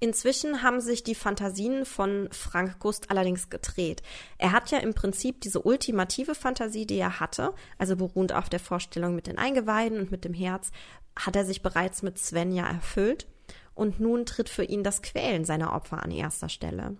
[0.00, 4.02] Inzwischen haben sich die Fantasien von Frank Gust allerdings gedreht.
[4.36, 8.58] Er hat ja im Prinzip diese ultimative Fantasie, die er hatte, also beruhend auf der
[8.58, 10.72] Vorstellung mit den Eingeweiden und mit dem Herz,
[11.14, 13.28] hat er sich bereits mit Svenja erfüllt
[13.76, 16.96] und nun tritt für ihn das Quälen seiner Opfer an erster Stelle.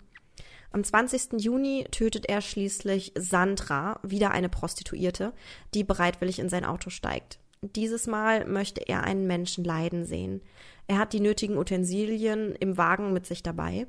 [0.72, 1.34] Am 20.
[1.34, 5.34] Juni tötet er schließlich Sandra, wieder eine Prostituierte,
[5.74, 7.38] die bereitwillig in sein Auto steigt.
[7.60, 10.40] Dieses Mal möchte er einen Menschen leiden sehen.
[10.86, 13.86] Er hat die nötigen Utensilien im Wagen mit sich dabei.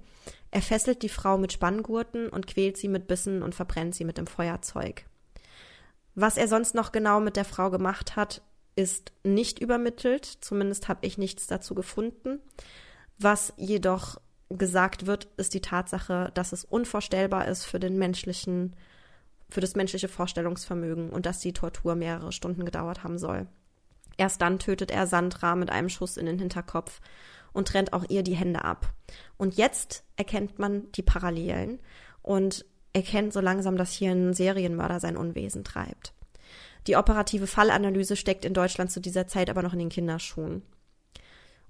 [0.52, 4.18] Er fesselt die Frau mit Spanngurten und quält sie mit Bissen und verbrennt sie mit
[4.18, 5.06] dem Feuerzeug.
[6.16, 8.42] Was er sonst noch genau mit der Frau gemacht hat,
[8.76, 12.40] ist nicht übermittelt, zumindest habe ich nichts dazu gefunden.
[13.18, 14.20] Was jedoch
[14.58, 18.76] gesagt wird, ist die Tatsache, dass es unvorstellbar ist für den menschlichen,
[19.50, 23.48] für das menschliche Vorstellungsvermögen und dass die Tortur mehrere Stunden gedauert haben soll.
[24.18, 27.02] Erst dann tötet er Sandra mit einem Schuss in den Hinterkopf
[27.52, 28.94] und trennt auch ihr die Hände ab.
[29.38, 31.80] Und jetzt erkennt man die Parallelen
[32.22, 36.14] und erkennt so langsam, dass hier ein Serienmörder sein Unwesen treibt.
[36.88, 40.64] Die operative Fallanalyse steckt in Deutschland zu dieser Zeit aber noch in den Kinderschuhen.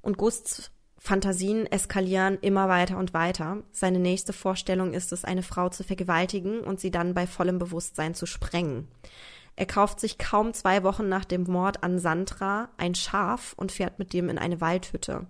[0.02, 0.72] Und Gusts
[1.06, 3.58] Fantasien eskalieren immer weiter und weiter.
[3.74, 8.16] Seine nächste Vorstellung ist es, eine Frau zu vergewaltigen und sie dann bei vollem Bewusstsein
[8.16, 8.88] zu sprengen.
[9.58, 14.00] Er kauft sich kaum zwei Wochen nach dem Mord an Sandra ein Schaf und fährt
[14.00, 15.28] mit dem in eine Waldhütte.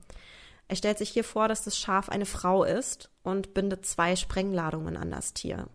[0.68, 4.96] Er stellt sich hier vor, dass das Schaf eine Frau ist und bindet zwei Sprengladungen
[4.96, 5.68] an das Tier.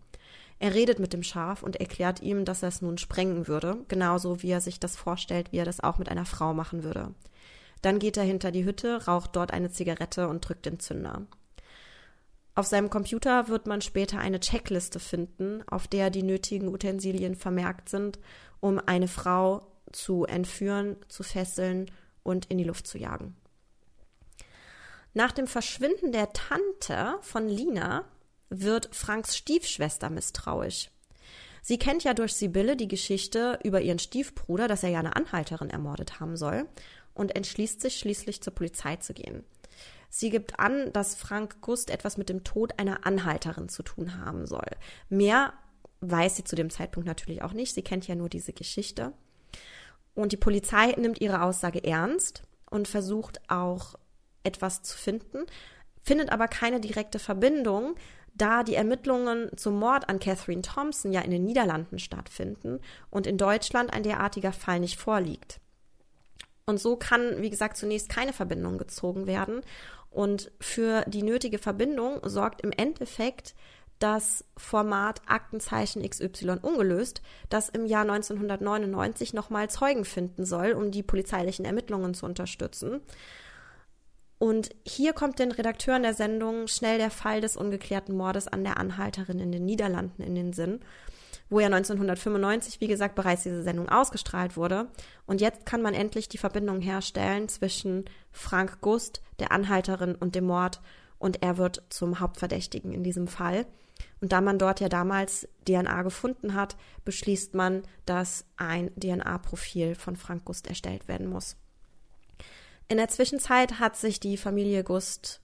[0.60, 4.44] Er redet mit dem Schaf und erklärt ihm, dass er es nun sprengen würde, genauso
[4.44, 7.14] wie er sich das vorstellt, wie er das auch mit einer Frau machen würde.
[7.82, 11.26] Dann geht er hinter die Hütte, raucht dort eine Zigarette und drückt den Zünder.
[12.54, 17.88] Auf seinem Computer wird man später eine Checkliste finden, auf der die nötigen Utensilien vermerkt
[17.88, 18.18] sind,
[18.58, 21.88] um eine Frau zu entführen, zu fesseln
[22.24, 23.36] und in die Luft zu jagen.
[25.14, 28.04] Nach dem Verschwinden der Tante von Lina
[28.50, 30.90] wird Franks Stiefschwester misstrauisch.
[31.62, 35.70] Sie kennt ja durch Sibylle die Geschichte über ihren Stiefbruder, dass er ja eine Anhalterin
[35.70, 36.66] ermordet haben soll
[37.18, 39.44] und entschließt sich schließlich zur Polizei zu gehen.
[40.08, 44.46] Sie gibt an, dass Frank Gust etwas mit dem Tod einer Anhalterin zu tun haben
[44.46, 44.70] soll.
[45.10, 45.52] Mehr
[46.00, 47.74] weiß sie zu dem Zeitpunkt natürlich auch nicht.
[47.74, 49.12] Sie kennt ja nur diese Geschichte.
[50.14, 53.96] Und die Polizei nimmt ihre Aussage ernst und versucht auch
[54.44, 55.44] etwas zu finden,
[56.02, 57.96] findet aber keine direkte Verbindung,
[58.34, 63.36] da die Ermittlungen zum Mord an Catherine Thompson ja in den Niederlanden stattfinden und in
[63.36, 65.60] Deutschland ein derartiger Fall nicht vorliegt.
[66.68, 69.62] Und so kann, wie gesagt, zunächst keine Verbindung gezogen werden.
[70.10, 73.54] Und für die nötige Verbindung sorgt im Endeffekt
[74.00, 81.02] das Format Aktenzeichen XY ungelöst, das im Jahr 1999 nochmal Zeugen finden soll, um die
[81.02, 83.00] polizeilichen Ermittlungen zu unterstützen.
[84.36, 88.76] Und hier kommt den Redakteuren der Sendung schnell der Fall des ungeklärten Mordes an der
[88.76, 90.80] Anhalterin in den Niederlanden in den Sinn,
[91.50, 94.88] wo ja 1995, wie gesagt, bereits diese Sendung ausgestrahlt wurde.
[95.26, 100.44] Und jetzt kann man endlich die Verbindung herstellen zwischen Frank Gust, der Anhalterin und dem
[100.44, 100.80] Mord.
[101.18, 103.66] Und er wird zum Hauptverdächtigen in diesem Fall.
[104.20, 110.16] Und da man dort ja damals DNA gefunden hat, beschließt man, dass ein DNA-Profil von
[110.16, 111.56] Frank Gust erstellt werden muss.
[112.88, 115.40] In der Zwischenzeit hat sich die Familie Gust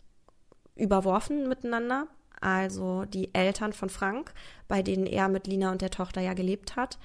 [0.77, 2.09] überworfen miteinander.
[2.45, 4.35] Also die Eltern von Frank,
[4.69, 6.99] bei denen er mit Lina und der Tochter ja gelebt hat.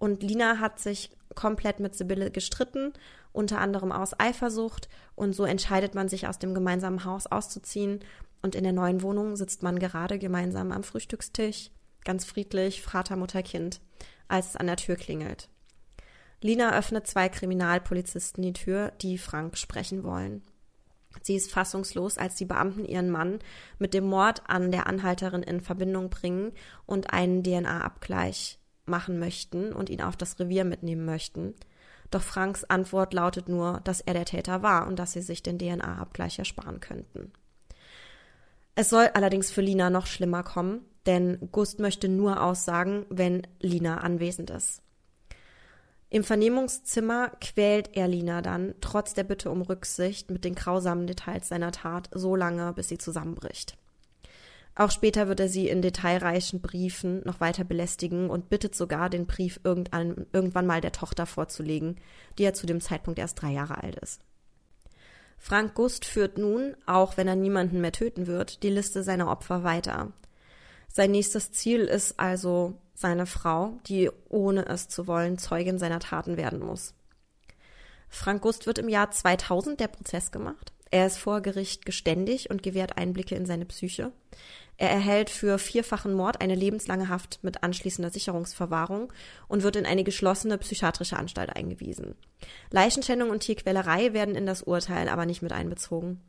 [0.00, 2.92] Und Lina hat sich komplett mit Sibylle gestritten,
[3.32, 4.88] unter anderem aus Eifersucht.
[5.14, 8.00] Und so entscheidet man sich aus dem gemeinsamen Haus auszuziehen.
[8.42, 11.70] Und in der neuen Wohnung sitzt man gerade gemeinsam am Frühstückstisch,
[12.04, 13.80] ganz friedlich, Vater, Mutter, Kind,
[14.26, 15.48] als es an der Tür klingelt.
[16.40, 20.42] Lina öffnet zwei Kriminalpolizisten die Tür, die Frank sprechen wollen.
[21.22, 23.38] Sie ist fassungslos, als die Beamten ihren Mann
[23.78, 26.52] mit dem Mord an der Anhalterin in Verbindung bringen
[26.86, 31.54] und einen DNA-Abgleich machen möchten und ihn auf das Revier mitnehmen möchten.
[32.10, 35.58] Doch Franks Antwort lautet nur, dass er der Täter war und dass sie sich den
[35.58, 37.32] DNA-Abgleich ersparen könnten.
[38.76, 43.98] Es soll allerdings für Lina noch schlimmer kommen, denn Gust möchte nur aussagen, wenn Lina
[43.98, 44.83] anwesend ist.
[46.14, 51.48] Im Vernehmungszimmer quält er Lina dann, trotz der Bitte um Rücksicht, mit den grausamen Details
[51.48, 53.76] seiner Tat so lange, bis sie zusammenbricht.
[54.76, 59.26] Auch später wird er sie in detailreichen Briefen noch weiter belästigen und bittet sogar, den
[59.26, 61.96] Brief irgendwann mal der Tochter vorzulegen,
[62.38, 64.20] die ja zu dem Zeitpunkt erst drei Jahre alt ist.
[65.36, 69.64] Frank Gust führt nun, auch wenn er niemanden mehr töten wird, die Liste seiner Opfer
[69.64, 70.12] weiter.
[70.86, 76.36] Sein nächstes Ziel ist also seine Frau, die ohne es zu wollen Zeugin seiner Taten
[76.36, 76.94] werden muss.
[78.08, 80.72] Frank Gust wird im Jahr 2000 der Prozess gemacht.
[80.90, 84.12] Er ist vor Gericht geständig und gewährt Einblicke in seine Psyche.
[84.76, 89.12] Er erhält für vierfachen Mord eine lebenslange Haft mit anschließender Sicherungsverwahrung
[89.48, 92.14] und wird in eine geschlossene psychiatrische Anstalt eingewiesen.
[92.70, 96.20] Leichenschändung und Tierquälerei werden in das Urteil aber nicht mit einbezogen.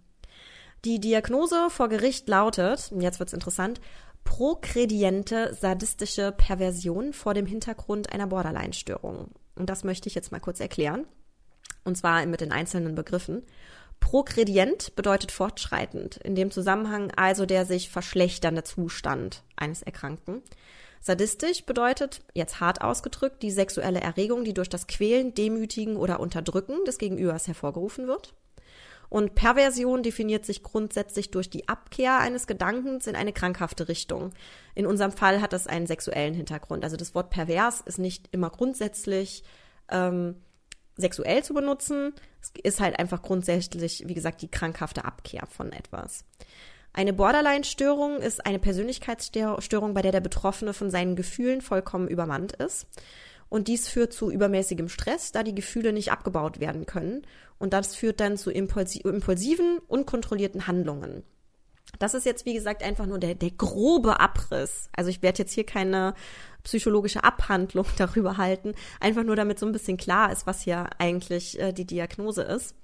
[0.83, 3.81] Die Diagnose vor Gericht lautet, jetzt wird's interessant,
[4.25, 9.31] progrediente sadistische Perversion vor dem Hintergrund einer Borderline-Störung.
[9.55, 11.05] Und das möchte ich jetzt mal kurz erklären.
[11.85, 13.43] Und zwar mit den einzelnen Begriffen.
[14.01, 20.41] Progredient bedeutet fortschreitend, in dem Zusammenhang also der sich verschlechternde Zustand eines Erkrankten.
[20.99, 26.83] Sadistisch bedeutet, jetzt hart ausgedrückt, die sexuelle Erregung, die durch das Quälen, Demütigen oder Unterdrücken
[26.85, 28.33] des Gegenübers hervorgerufen wird.
[29.15, 34.33] Und Perversion definiert sich grundsätzlich durch die Abkehr eines Gedankens in eine krankhafte Richtung.
[34.73, 36.83] In unserem Fall hat das einen sexuellen Hintergrund.
[36.83, 39.45] Also das Wort pervers ist nicht immer grundsätzlich
[39.89, 40.35] ähm,
[40.97, 42.11] sexuell zu benutzen.
[42.41, 46.25] Es ist halt einfach grundsätzlich, wie gesagt, die krankhafte Abkehr von etwas.
[46.91, 52.85] Eine Borderline-Störung ist eine Persönlichkeitsstörung, bei der der Betroffene von seinen Gefühlen vollkommen übermannt ist.
[53.47, 57.25] Und dies führt zu übermäßigem Stress, da die Gefühle nicht abgebaut werden können.
[57.57, 61.23] Und das führt dann zu impulsiven, unkontrollierten Handlungen.
[61.99, 64.89] Das ist jetzt, wie gesagt, einfach nur der, der grobe Abriss.
[64.95, 66.13] Also ich werde jetzt hier keine
[66.63, 71.59] psychologische Abhandlung darüber halten, einfach nur damit so ein bisschen klar ist, was hier eigentlich
[71.59, 72.75] äh, die Diagnose ist.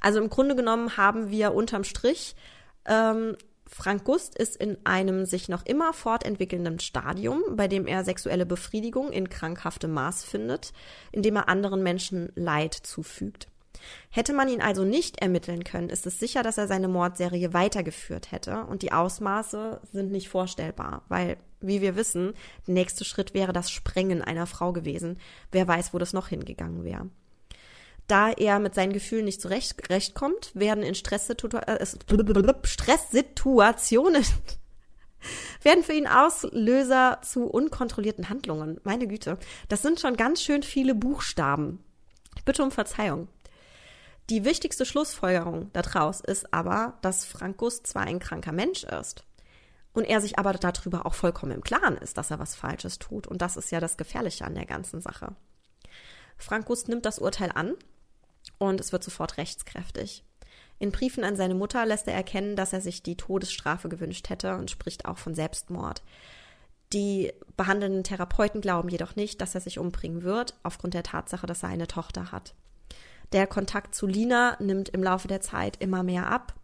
[0.00, 2.34] Also im Grunde genommen haben wir unterm Strich
[2.86, 3.36] ähm,
[3.68, 9.10] Frank Gust ist in einem sich noch immer fortentwickelnden Stadium, bei dem er sexuelle Befriedigung
[9.10, 10.72] in krankhaftem Maß findet,
[11.10, 13.48] indem er anderen Menschen Leid zufügt.
[14.10, 18.32] Hätte man ihn also nicht ermitteln können, ist es sicher, dass er seine Mordserie weitergeführt
[18.32, 22.34] hätte und die Ausmaße sind nicht vorstellbar, weil, wie wir wissen,
[22.66, 25.18] der nächste Schritt wäre das Sprengen einer Frau gewesen.
[25.52, 27.08] Wer weiß, wo das noch hingegangen wäre.
[28.06, 31.86] Da er mit seinen Gefühlen nicht zurechtkommt, werden in äh,
[32.62, 34.24] Stresssituationen
[35.62, 38.80] werden für ihn Auslöser zu unkontrollierten Handlungen.
[38.84, 41.80] Meine Güte, das sind schon ganz schön viele Buchstaben.
[42.44, 43.28] Bitte um Verzeihung.
[44.28, 49.24] Die wichtigste Schlussfolgerung daraus ist aber, dass Frankus zwar ein kranker Mensch ist
[49.92, 53.26] und er sich aber darüber auch vollkommen im Klaren ist, dass er was Falsches tut.
[53.26, 55.34] Und das ist ja das Gefährliche an der ganzen Sache.
[56.36, 57.74] Frankus nimmt das Urteil an
[58.58, 60.24] und es wird sofort rechtskräftig.
[60.78, 64.56] In Briefen an seine Mutter lässt er erkennen, dass er sich die Todesstrafe gewünscht hätte
[64.56, 66.02] und spricht auch von Selbstmord.
[66.92, 71.62] Die behandelnden Therapeuten glauben jedoch nicht, dass er sich umbringen wird, aufgrund der Tatsache, dass
[71.62, 72.54] er eine Tochter hat.
[73.32, 76.54] Der Kontakt zu Lina nimmt im Laufe der Zeit immer mehr ab.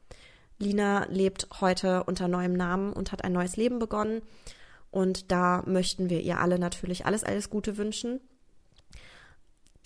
[0.59, 4.23] Lina lebt heute unter neuem Namen und hat ein neues Leben begonnen.
[4.91, 8.21] Und da möchten wir ihr alle natürlich alles, alles Gute wünschen.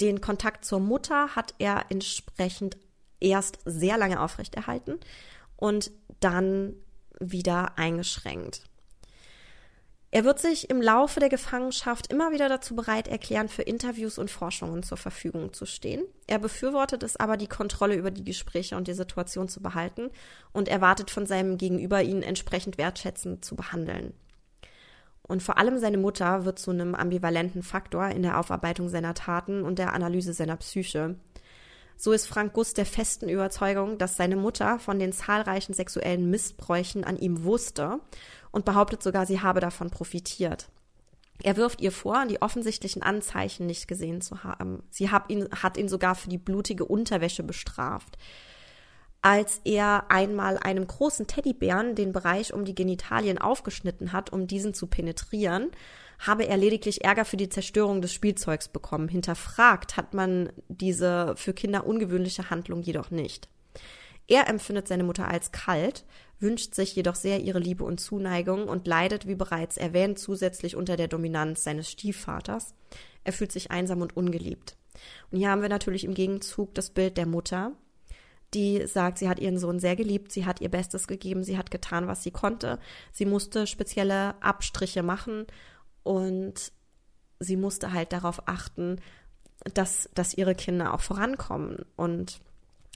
[0.00, 2.76] Den Kontakt zur Mutter hat er entsprechend
[3.20, 4.98] erst sehr lange aufrechterhalten
[5.56, 6.74] und dann
[7.18, 8.62] wieder eingeschränkt.
[10.16, 14.30] Er wird sich im Laufe der Gefangenschaft immer wieder dazu bereit erklären, für Interviews und
[14.30, 16.06] Forschungen zur Verfügung zu stehen.
[16.26, 20.08] Er befürwortet es aber, die Kontrolle über die Gespräche und die Situation zu behalten
[20.54, 24.14] und erwartet von seinem Gegenüber, ihn entsprechend wertschätzend zu behandeln.
[25.20, 29.64] Und vor allem seine Mutter wird zu einem ambivalenten Faktor in der Aufarbeitung seiner Taten
[29.64, 31.16] und der Analyse seiner Psyche.
[31.96, 37.04] So ist Frank Guss der festen Überzeugung, dass seine Mutter von den zahlreichen sexuellen Missbräuchen
[37.04, 38.00] an ihm wusste
[38.50, 40.68] und behauptet sogar, sie habe davon profitiert.
[41.42, 44.82] Er wirft ihr vor, die offensichtlichen Anzeichen nicht gesehen zu haben.
[44.90, 48.16] Sie hat ihn, hat ihn sogar für die blutige Unterwäsche bestraft
[49.26, 54.72] als er einmal einem großen Teddybären den Bereich um die Genitalien aufgeschnitten hat, um diesen
[54.72, 55.72] zu penetrieren,
[56.18, 59.08] habe er lediglich Ärger für die Zerstörung des Spielzeugs bekommen.
[59.08, 63.48] Hinterfragt hat man diese für Kinder ungewöhnliche Handlung jedoch nicht.
[64.28, 66.04] Er empfindet seine Mutter als kalt,
[66.40, 70.96] wünscht sich jedoch sehr ihre Liebe und Zuneigung und leidet, wie bereits erwähnt, zusätzlich unter
[70.96, 72.74] der Dominanz seines Stiefvaters.
[73.24, 74.76] Er fühlt sich einsam und ungeliebt.
[75.30, 77.72] Und hier haben wir natürlich im Gegenzug das Bild der Mutter,
[78.54, 81.70] die sagt, sie hat ihren Sohn sehr geliebt, sie hat ihr Bestes gegeben, sie hat
[81.70, 82.78] getan, was sie konnte.
[83.12, 85.46] Sie musste spezielle Abstriche machen
[86.06, 86.70] und
[87.40, 89.00] sie musste halt darauf achten,
[89.74, 91.84] dass, dass ihre Kinder auch vorankommen.
[91.96, 92.40] Und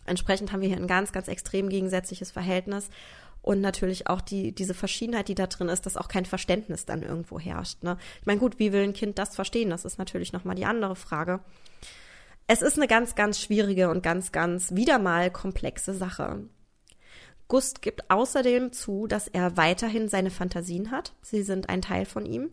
[0.07, 2.89] entsprechend haben wir hier ein ganz, ganz extrem gegensätzliches Verhältnis
[3.43, 7.03] und natürlich auch die, diese Verschiedenheit, die da drin ist, dass auch kein Verständnis dann
[7.03, 7.83] irgendwo herrscht.
[7.83, 7.99] Ne?
[8.21, 9.71] Ich meine, gut, wie will ein Kind das verstehen?
[9.71, 11.41] Das ist natürlich nochmal die andere Frage.
[12.47, 16.45] Es ist eine ganz, ganz schwierige und ganz, ganz wieder mal komplexe Sache.
[17.49, 21.15] Gust gibt außerdem zu, dass er weiterhin seine Fantasien hat.
[21.23, 22.51] Sie sind ein Teil von ihm.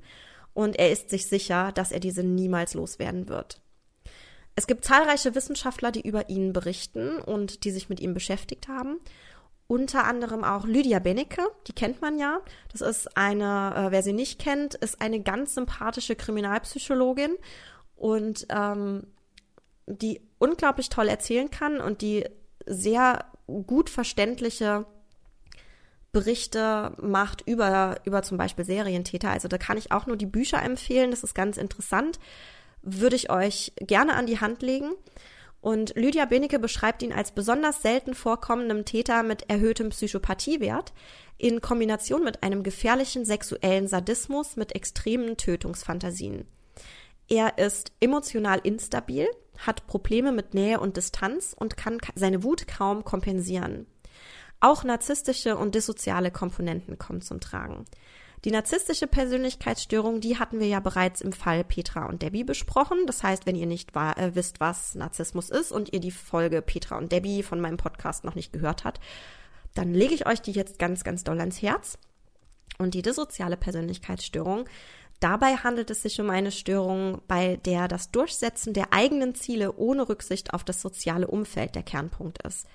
[0.58, 3.62] Und er ist sich sicher, dass er diese niemals loswerden wird.
[4.56, 9.00] Es gibt zahlreiche Wissenschaftler, die über ihn berichten und die sich mit ihm beschäftigt haben.
[9.68, 12.40] Unter anderem auch Lydia Benecke, die kennt man ja.
[12.72, 17.36] Das ist eine, äh, wer sie nicht kennt, ist eine ganz sympathische Kriminalpsychologin
[17.96, 19.06] und ähm,
[19.86, 22.26] die unglaublich toll erzählen kann und die
[22.66, 24.88] sehr gut verständliche
[26.12, 29.30] Berichte macht über, über zum Beispiel Serientäter.
[29.30, 31.12] Also da kann ich auch nur die Bücher empfehlen.
[31.12, 32.20] Das ist ganz interessant.
[32.82, 34.94] Würde ich euch gerne an die Hand legen.
[35.60, 40.94] Und Lydia Benecke beschreibt ihn als besonders selten vorkommenden Täter mit erhöhtem Psychopathiewert
[41.38, 46.48] in Kombination mit einem gefährlichen sexuellen Sadismus mit extremen Tötungsfantasien.
[47.28, 49.28] Er ist emotional instabil,
[49.58, 53.88] hat Probleme mit Nähe und Distanz und kann seine Wut kaum kompensieren.
[54.60, 57.86] Auch narzisstische und dissoziale Komponenten kommen zum Tragen.
[58.46, 63.00] Die narzisstische Persönlichkeitsstörung, die hatten wir ja bereits im Fall Petra und Debbie besprochen.
[63.08, 66.98] Das heißt, wenn ihr nicht äh, wisst, was Narzissmus ist und ihr die Folge Petra
[66.98, 69.02] und Debbie von meinem Podcast noch nicht gehört habt,
[69.74, 71.98] dann lege ich euch die jetzt ganz, ganz doll ans Herz.
[72.78, 74.66] Und die dissoziale Persönlichkeitsstörung,
[75.20, 80.08] Dabei handelt es sich um eine Störung, bei der das Durchsetzen der eigenen Ziele ohne
[80.08, 82.68] Rücksicht auf das soziale Umfeld der Kernpunkt ist.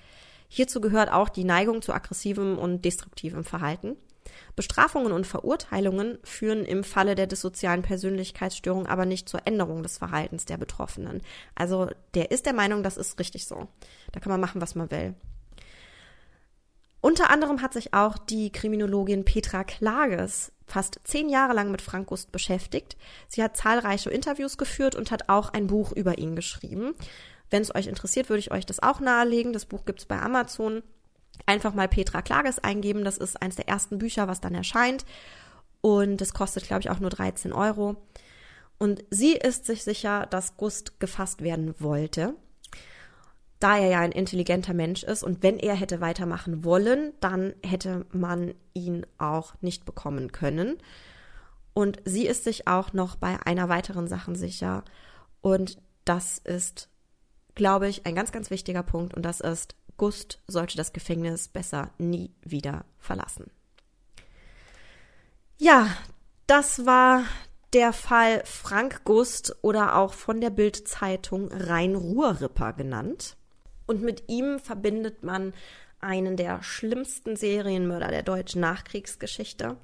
[0.55, 3.97] Hierzu gehört auch die Neigung zu aggressivem und destruktivem Verhalten.
[4.55, 10.45] Bestrafungen und Verurteilungen führen im Falle der dissozialen Persönlichkeitsstörung aber nicht zur Änderung des Verhaltens
[10.45, 11.23] der Betroffenen.
[11.55, 13.67] Also der ist der Meinung, das ist richtig so.
[14.11, 15.15] Da kann man machen, was man will.
[17.01, 22.07] Unter anderem hat sich auch die Kriminologin Petra Klages fast zehn Jahre lang mit Frank
[22.07, 22.95] Gust beschäftigt.
[23.27, 26.93] Sie hat zahlreiche Interviews geführt und hat auch ein Buch über ihn geschrieben.
[27.53, 29.53] Wenn es euch interessiert, würde ich euch das auch nahelegen.
[29.53, 30.81] Das Buch gibt's bei Amazon.
[31.45, 33.03] Einfach mal Petra Klages eingeben.
[33.03, 35.05] Das ist eines der ersten Bücher, was dann erscheint.
[35.79, 37.97] Und das kostet, glaube ich, auch nur 13 Euro.
[38.79, 42.33] Und sie ist sich sicher, dass Gust gefasst werden wollte.
[43.63, 48.05] da er ja ein intelligenter Mensch ist und wenn er hätte weitermachen wollen, dann hätte
[48.11, 50.79] man ihn auch nicht bekommen können.
[51.73, 54.83] Und sie ist sich auch noch bei einer weiteren Sache sicher.
[55.39, 56.89] Und das ist,
[57.55, 59.13] glaube ich, ein ganz, ganz wichtiger Punkt.
[59.13, 63.51] Und das ist, Gust sollte das Gefängnis besser nie wieder verlassen.
[65.57, 65.87] Ja,
[66.47, 67.23] das war
[67.73, 73.37] der Fall Frank Gust oder auch von der Bild-Zeitung Rhein-Ruhr-Ripper genannt.
[73.85, 75.53] Und mit ihm verbindet man
[75.99, 79.77] einen der schlimmsten Serienmörder der deutschen Nachkriegsgeschichte.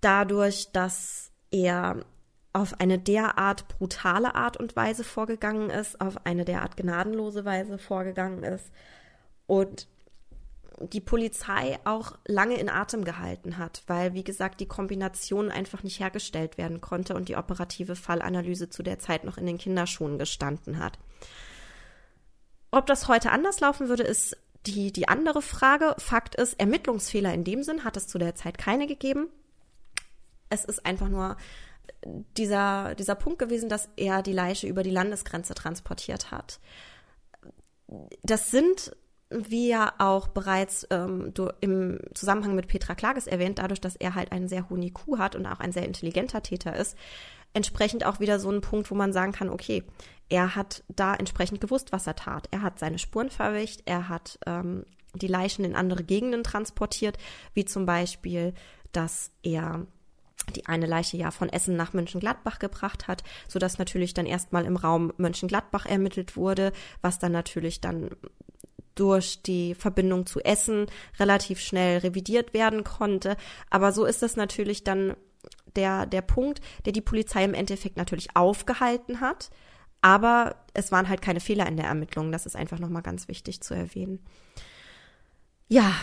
[0.00, 2.04] Dadurch, dass er
[2.58, 8.42] auf eine derart brutale Art und Weise vorgegangen ist, auf eine derart gnadenlose Weise vorgegangen
[8.42, 8.72] ist
[9.46, 9.86] und
[10.80, 16.00] die Polizei auch lange in Atem gehalten hat, weil, wie gesagt, die Kombination einfach nicht
[16.00, 20.78] hergestellt werden konnte und die operative Fallanalyse zu der Zeit noch in den Kinderschuhen gestanden
[20.78, 20.98] hat.
[22.72, 24.36] Ob das heute anders laufen würde, ist
[24.66, 25.94] die, die andere Frage.
[25.98, 29.28] Fakt ist, Ermittlungsfehler in dem Sinn hat es zu der Zeit keine gegeben.
[30.50, 31.36] Es ist einfach nur
[32.36, 36.60] dieser, dieser Punkt gewesen, dass er die Leiche über die Landesgrenze transportiert hat.
[38.22, 38.96] Das sind,
[39.30, 44.32] wie ja auch bereits ähm, im Zusammenhang mit Petra Klages erwähnt, dadurch, dass er halt
[44.32, 46.96] einen sehr hohen IQ hat und auch ein sehr intelligenter Täter ist,
[47.54, 49.84] entsprechend auch wieder so ein Punkt, wo man sagen kann, okay,
[50.28, 52.48] er hat da entsprechend gewusst, was er tat.
[52.50, 54.84] Er hat seine Spuren verwischt, er hat ähm,
[55.14, 57.16] die Leichen in andere Gegenden transportiert,
[57.54, 58.54] wie zum Beispiel,
[58.92, 59.86] dass er
[60.54, 64.64] die eine Leiche ja von Essen nach Mönchengladbach gebracht hat, so dass natürlich dann erstmal
[64.64, 66.72] im Raum Mönchengladbach ermittelt wurde,
[67.02, 68.10] was dann natürlich dann
[68.94, 70.86] durch die Verbindung zu Essen
[71.20, 73.36] relativ schnell revidiert werden konnte.
[73.70, 75.14] Aber so ist das natürlich dann
[75.76, 79.50] der, der Punkt, der die Polizei im Endeffekt natürlich aufgehalten hat.
[80.00, 82.32] Aber es waren halt keine Fehler in der Ermittlung.
[82.32, 84.24] Das ist einfach nochmal ganz wichtig zu erwähnen.
[85.68, 85.94] Ja,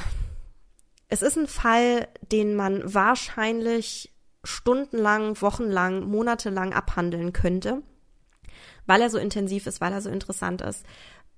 [1.10, 4.15] es ist ein Fall, den man wahrscheinlich
[4.46, 7.82] stundenlang, wochenlang, monatelang abhandeln könnte,
[8.86, 10.86] weil er so intensiv ist, weil er so interessant ist,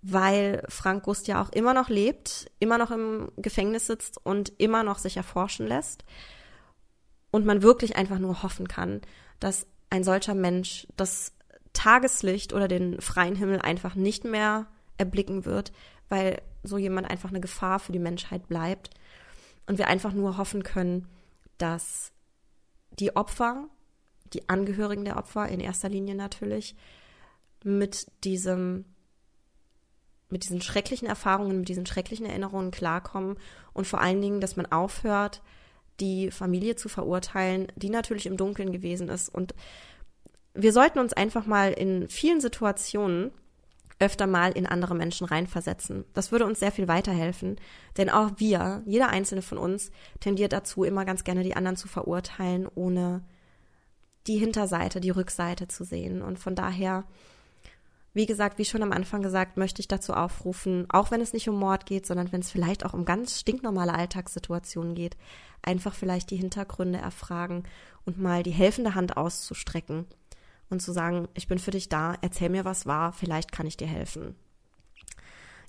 [0.01, 4.83] weil Frank Gust ja auch immer noch lebt, immer noch im Gefängnis sitzt und immer
[4.83, 6.05] noch sich erforschen lässt.
[7.31, 9.01] Und man wirklich einfach nur hoffen kann,
[9.39, 11.33] dass ein solcher Mensch das
[11.73, 15.71] Tageslicht oder den freien Himmel einfach nicht mehr erblicken wird,
[16.09, 18.91] weil so jemand einfach eine Gefahr für die Menschheit bleibt.
[19.65, 21.07] Und wir einfach nur hoffen können,
[21.57, 22.13] dass
[22.99, 23.67] die Opfer,
[24.33, 26.75] die Angehörigen der Opfer in erster Linie natürlich,
[27.63, 28.85] mit diesem
[30.29, 33.37] mit diesen schrecklichen Erfahrungen, mit diesen schrecklichen Erinnerungen klarkommen
[33.73, 35.41] und vor allen Dingen, dass man aufhört,
[35.99, 39.29] die Familie zu verurteilen, die natürlich im Dunkeln gewesen ist.
[39.29, 39.55] Und
[40.53, 43.31] wir sollten uns einfach mal in vielen Situationen
[43.99, 46.05] öfter mal in andere Menschen reinversetzen.
[46.13, 47.57] Das würde uns sehr viel weiterhelfen,
[47.97, 51.87] denn auch wir, jeder einzelne von uns, tendiert dazu, immer ganz gerne die anderen zu
[51.87, 53.23] verurteilen, ohne
[54.27, 56.21] die Hinterseite, die Rückseite zu sehen.
[56.21, 57.05] Und von daher,
[58.13, 61.49] wie gesagt, wie schon am Anfang gesagt, möchte ich dazu aufrufen, auch wenn es nicht
[61.49, 65.17] um Mord geht, sondern wenn es vielleicht auch um ganz stinknormale Alltagssituationen geht,
[65.63, 67.63] einfach vielleicht die Hintergründe erfragen
[68.05, 70.05] und mal die helfende Hand auszustrecken
[70.69, 73.77] und zu sagen, ich bin für dich da, erzähl mir, was war, vielleicht kann ich
[73.77, 74.35] dir helfen.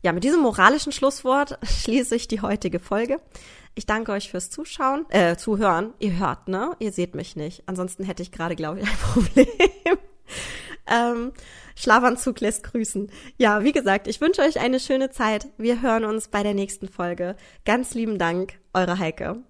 [0.02, 3.20] Ja, mit diesem moralischen Schlusswort schließe ich die heutige Folge.
[3.74, 5.94] Ich danke euch fürs Zuschauen, äh, Zuhören.
[5.98, 6.74] Ihr hört, ne?
[6.78, 7.62] Ihr seht mich nicht.
[7.66, 9.46] Ansonsten hätte ich gerade, glaube ich, ein Problem.
[10.86, 11.32] ähm,
[11.76, 13.10] Schlafanzug lässt grüßen.
[13.36, 15.46] Ja, wie gesagt, ich wünsche euch eine schöne Zeit.
[15.58, 17.36] Wir hören uns bei der nächsten Folge.
[17.64, 19.42] Ganz lieben Dank, eure Heike.